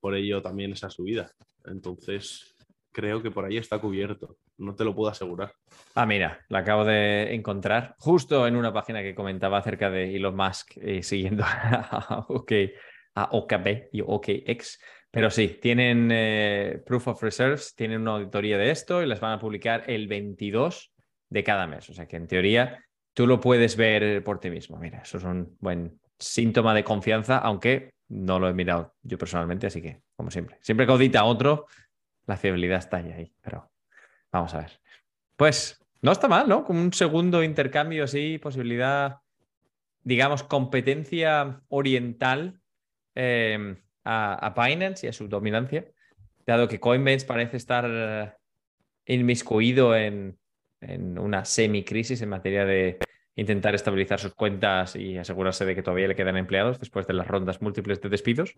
por 0.00 0.14
ello 0.14 0.42
también 0.42 0.72
esa 0.72 0.90
subida. 0.90 1.32
Entonces, 1.64 2.54
creo 2.98 3.22
que 3.22 3.30
por 3.30 3.44
ahí 3.44 3.56
está 3.56 3.78
cubierto. 3.78 4.38
No 4.56 4.74
te 4.74 4.82
lo 4.82 4.92
puedo 4.92 5.08
asegurar. 5.08 5.52
Ah, 5.94 6.04
mira, 6.04 6.44
la 6.48 6.58
acabo 6.58 6.84
de 6.84 7.32
encontrar 7.32 7.94
justo 8.00 8.44
en 8.48 8.56
una 8.56 8.72
página 8.72 9.02
que 9.02 9.14
comentaba 9.14 9.58
acerca 9.58 9.88
de 9.88 10.16
Elon 10.16 10.34
Musk 10.34 10.76
eh, 10.78 11.04
siguiendo 11.04 11.44
a, 11.46 12.26
OK, 12.28 12.52
a 13.14 13.28
OKB 13.30 13.90
y 13.92 14.00
OKX. 14.00 14.80
Pero 15.12 15.30
sí, 15.30 15.60
tienen 15.62 16.08
eh, 16.10 16.82
Proof 16.84 17.06
of 17.06 17.22
Reserves, 17.22 17.76
tienen 17.76 18.00
una 18.00 18.14
auditoría 18.14 18.58
de 18.58 18.72
esto 18.72 19.00
y 19.00 19.06
las 19.06 19.20
van 19.20 19.34
a 19.34 19.38
publicar 19.38 19.84
el 19.86 20.08
22 20.08 20.92
de 21.30 21.44
cada 21.44 21.68
mes. 21.68 21.88
O 21.90 21.94
sea 21.94 22.06
que 22.08 22.16
en 22.16 22.26
teoría 22.26 22.84
tú 23.14 23.28
lo 23.28 23.38
puedes 23.38 23.76
ver 23.76 24.24
por 24.24 24.40
ti 24.40 24.50
mismo. 24.50 24.76
Mira, 24.76 25.02
eso 25.02 25.18
es 25.18 25.24
un 25.24 25.56
buen 25.60 26.00
síntoma 26.18 26.74
de 26.74 26.82
confianza, 26.82 27.38
aunque 27.38 27.90
no 28.08 28.40
lo 28.40 28.48
he 28.48 28.54
mirado 28.54 28.94
yo 29.02 29.18
personalmente, 29.18 29.68
así 29.68 29.80
que, 29.80 30.00
como 30.16 30.32
siempre, 30.32 30.56
siempre 30.62 30.84
que 30.84 30.92
audita 30.92 31.24
otro, 31.24 31.66
la 32.28 32.36
fiabilidad 32.36 32.78
está 32.78 32.98
ahí, 32.98 33.10
ahí. 33.10 33.32
Pero 33.42 33.68
vamos 34.30 34.54
a 34.54 34.58
ver. 34.58 34.80
Pues 35.34 35.84
no 36.02 36.12
está 36.12 36.28
mal, 36.28 36.48
¿no? 36.48 36.64
Como 36.64 36.80
un 36.80 36.92
segundo 36.92 37.42
intercambio 37.42 38.04
así, 38.04 38.38
posibilidad, 38.38 39.16
digamos, 40.04 40.44
competencia 40.44 41.62
oriental 41.68 42.60
eh, 43.14 43.76
a, 44.04 44.34
a, 44.46 44.50
Binance 44.50 45.06
y 45.06 45.08
a 45.08 45.12
su 45.12 45.26
dominancia, 45.26 45.86
dado 46.46 46.68
que 46.68 46.78
Coinbase 46.78 47.26
parece 47.26 47.56
estar 47.56 48.38
inmiscuido 49.06 49.96
en, 49.96 50.38
en 50.80 51.18
una 51.18 51.44
semi-crisis 51.44 52.20
en 52.22 52.28
materia 52.28 52.64
de 52.64 52.98
intentar 53.36 53.74
estabilizar 53.74 54.20
sus 54.20 54.34
cuentas 54.34 54.96
y 54.96 55.16
asegurarse 55.16 55.64
de 55.64 55.74
que 55.74 55.82
todavía 55.82 56.08
le 56.08 56.16
quedan 56.16 56.36
empleados 56.36 56.78
después 56.78 57.06
de 57.06 57.14
las 57.14 57.26
rondas 57.26 57.62
múltiples 57.62 58.00
de 58.00 58.08
despidos. 58.08 58.54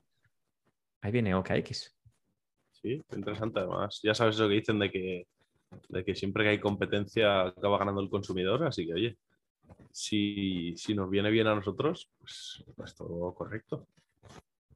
Ahí 1.03 1.13
viene 1.13 1.35
OKX. 1.35 2.00
Sí, 2.83 3.03
interesante 3.15 3.61
además. 3.61 4.01
Ya 4.03 4.15
sabes 4.15 4.39
lo 4.39 4.49
que 4.49 4.55
dicen 4.55 4.79
de 4.79 4.91
que, 4.91 5.27
de 5.89 6.05
que 6.05 6.15
siempre 6.15 6.45
que 6.45 6.51
hay 6.51 6.61
competencia 6.61 7.43
acaba 7.43 7.79
ganando 7.79 8.01
el 8.01 8.09
consumidor, 8.09 8.65
así 8.65 8.87
que 8.87 8.95
oye, 8.95 9.17
si, 9.91 10.75
si 10.77 10.95
nos 10.95 11.11
viene 11.11 11.31
bien 11.31 11.47
a 11.47 11.55
nosotros, 11.55 12.11
pues, 12.19 12.65
pues 12.77 12.95
todo 12.95 13.35
correcto. 13.35 13.87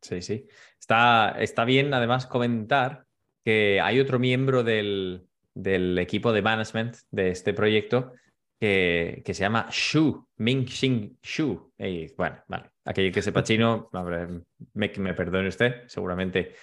Sí, 0.00 0.20
sí. 0.20 0.46
Está, 0.78 1.30
está 1.38 1.64
bien 1.64 1.94
además 1.94 2.26
comentar 2.26 3.06
que 3.42 3.80
hay 3.80 4.00
otro 4.00 4.18
miembro 4.18 4.62
del, 4.62 5.22
del 5.54 5.98
equipo 5.98 6.32
de 6.32 6.42
management 6.42 6.96
de 7.10 7.30
este 7.30 7.54
proyecto 7.54 8.12
que, 8.60 9.22
que 9.24 9.34
se 9.34 9.40
llama 9.40 9.68
Shu, 9.70 10.26
Ming 10.36 10.66
Xing 10.66 11.16
Shu. 11.22 11.72
Y, 11.78 12.12
bueno, 12.14 12.42
vale, 12.48 12.70
aquel 12.84 13.10
que 13.10 13.22
sepa 13.22 13.42
chino, 13.42 13.88
me, 14.74 14.88
me 14.98 15.14
perdone 15.14 15.48
usted, 15.48 15.84
seguramente 15.86 16.54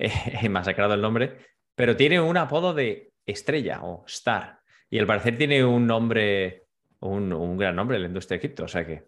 he 0.00 0.48
masacrado 0.48 0.94
el 0.94 1.00
nombre, 1.02 1.38
pero 1.74 1.96
tiene 1.96 2.20
un 2.20 2.36
apodo 2.36 2.74
de 2.74 3.12
estrella 3.26 3.82
o 3.82 4.04
star. 4.06 4.60
Y 4.88 4.98
al 4.98 5.06
parecer 5.06 5.36
tiene 5.38 5.64
un 5.64 5.86
nombre, 5.86 6.64
un, 7.00 7.32
un 7.32 7.56
gran 7.56 7.76
nombre 7.76 7.96
en 7.96 8.02
la 8.02 8.08
industria 8.08 8.36
de 8.36 8.40
cripto, 8.40 8.64
o 8.64 8.68
sea 8.68 8.86
que 8.86 9.04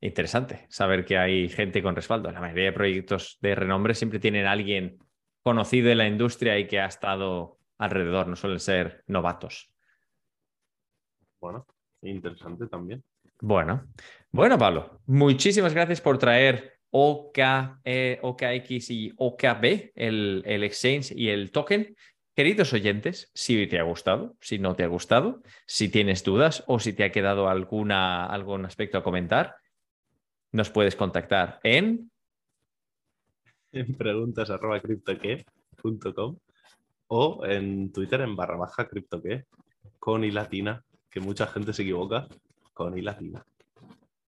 interesante 0.00 0.66
saber 0.68 1.04
que 1.04 1.16
hay 1.16 1.48
gente 1.48 1.82
con 1.82 1.94
respaldo. 1.94 2.30
La 2.30 2.40
mayoría 2.40 2.66
de 2.66 2.72
proyectos 2.72 3.38
de 3.40 3.54
renombre 3.54 3.94
siempre 3.94 4.18
tienen 4.18 4.46
a 4.46 4.52
alguien 4.52 4.98
conocido 5.42 5.90
en 5.90 5.98
la 5.98 6.08
industria 6.08 6.58
y 6.58 6.66
que 6.66 6.80
ha 6.80 6.86
estado 6.86 7.58
alrededor, 7.78 8.26
no 8.28 8.36
suelen 8.36 8.60
ser 8.60 9.04
novatos. 9.06 9.70
Bueno, 11.40 11.66
interesante 12.02 12.66
también. 12.66 13.04
Bueno, 13.40 13.86
bueno, 14.30 14.56
Pablo, 14.56 15.00
muchísimas 15.06 15.74
gracias 15.74 16.00
por 16.00 16.18
traer 16.18 16.73
OK, 16.96 17.38
eh, 17.84 18.20
OKX 18.22 18.90
y 18.90 19.12
OKB, 19.16 19.90
el, 19.96 20.44
el 20.46 20.62
exchange 20.62 21.10
y 21.10 21.28
el 21.28 21.50
token. 21.50 21.96
Queridos 22.36 22.72
oyentes, 22.72 23.32
si 23.34 23.66
te 23.66 23.80
ha 23.80 23.82
gustado, 23.82 24.36
si 24.40 24.60
no 24.60 24.76
te 24.76 24.84
ha 24.84 24.86
gustado, 24.86 25.42
si 25.66 25.88
tienes 25.88 26.22
dudas 26.22 26.62
o 26.68 26.78
si 26.78 26.92
te 26.92 27.02
ha 27.02 27.10
quedado 27.10 27.48
alguna, 27.48 28.26
algún 28.26 28.64
aspecto 28.64 28.96
a 28.96 29.02
comentar, 29.02 29.56
nos 30.52 30.70
puedes 30.70 30.94
contactar 30.94 31.58
en 31.64 32.12
en 33.72 33.96
preguntas 33.96 34.50
arroba 34.50 34.80
criptoque.com 34.80 36.38
o 37.08 37.44
en 37.44 37.90
Twitter 37.90 38.20
en 38.20 38.36
barra 38.36 38.56
baja 38.56 38.86
criptoque 38.86 39.46
con 39.98 40.22
i 40.22 40.30
latina, 40.30 40.84
que 41.10 41.18
mucha 41.18 41.48
gente 41.48 41.72
se 41.72 41.82
equivoca 41.82 42.28
con 42.72 42.96
i 42.96 43.02
latina. 43.02 43.44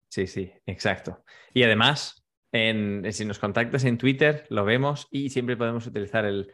Sí, 0.09 0.29
sí, 0.29 0.53
exacto. 0.65 1.25
Y 1.53 1.65
además, 1.65 2.22
en, 2.53 3.11
si 3.13 3.25
nos 3.25 3.39
contactas 3.39 3.85
en 3.85 3.99
Twitter, 3.99 4.47
lo 4.51 4.65
vemos 4.65 5.09
y 5.11 5.31
siempre 5.31 5.57
podemos 5.57 5.87
utilizar 5.87 6.25
el, 6.25 6.53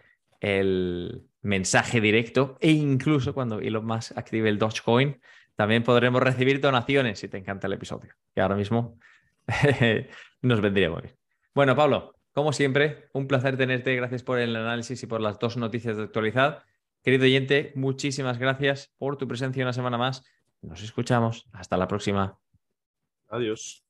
mensaje 1.43 2.01
directo 2.01 2.57
e 2.61 2.71
incluso 2.71 3.35
cuando 3.35 3.59
Elon 3.61 3.85
Musk 3.85 4.17
active 4.17 4.49
el 4.49 4.59
Dogecoin, 4.59 5.21
también 5.57 5.83
podremos 5.83 6.23
recibir 6.23 6.61
donaciones 6.61 7.19
si 7.19 7.29
te 7.29 7.39
encanta 7.39 7.67
el 7.67 7.73
episodio, 7.73 8.13
que 8.35 8.41
ahora 8.41 8.55
mismo 8.55 8.99
nos 10.43 10.61
vendría 10.61 10.91
muy 10.91 11.03
bien. 11.03 11.17
Bueno, 11.55 11.75
Pablo, 11.75 12.15
como 12.39 12.53
siempre, 12.53 13.09
un 13.15 13.27
placer 13.27 13.57
tenerte. 13.57 13.97
Gracias 13.97 14.23
por 14.23 14.39
el 14.39 14.55
análisis 14.55 15.03
y 15.03 15.07
por 15.09 15.21
las 15.21 15.41
dos 15.41 15.57
noticias 15.57 15.97
de 15.97 16.05
actualidad. 16.05 16.63
Querido 17.03 17.25
oyente, 17.25 17.73
muchísimas 17.75 18.39
gracias 18.39 18.93
por 18.97 19.17
tu 19.17 19.27
presencia 19.27 19.65
una 19.65 19.73
semana 19.73 19.99
más. 19.99 20.25
Nos 20.63 20.83
escuchamos. 20.83 21.49
Hasta 21.53 21.77
la 21.77 21.89
próxima. 21.89 22.39
Adiós. 23.29 23.88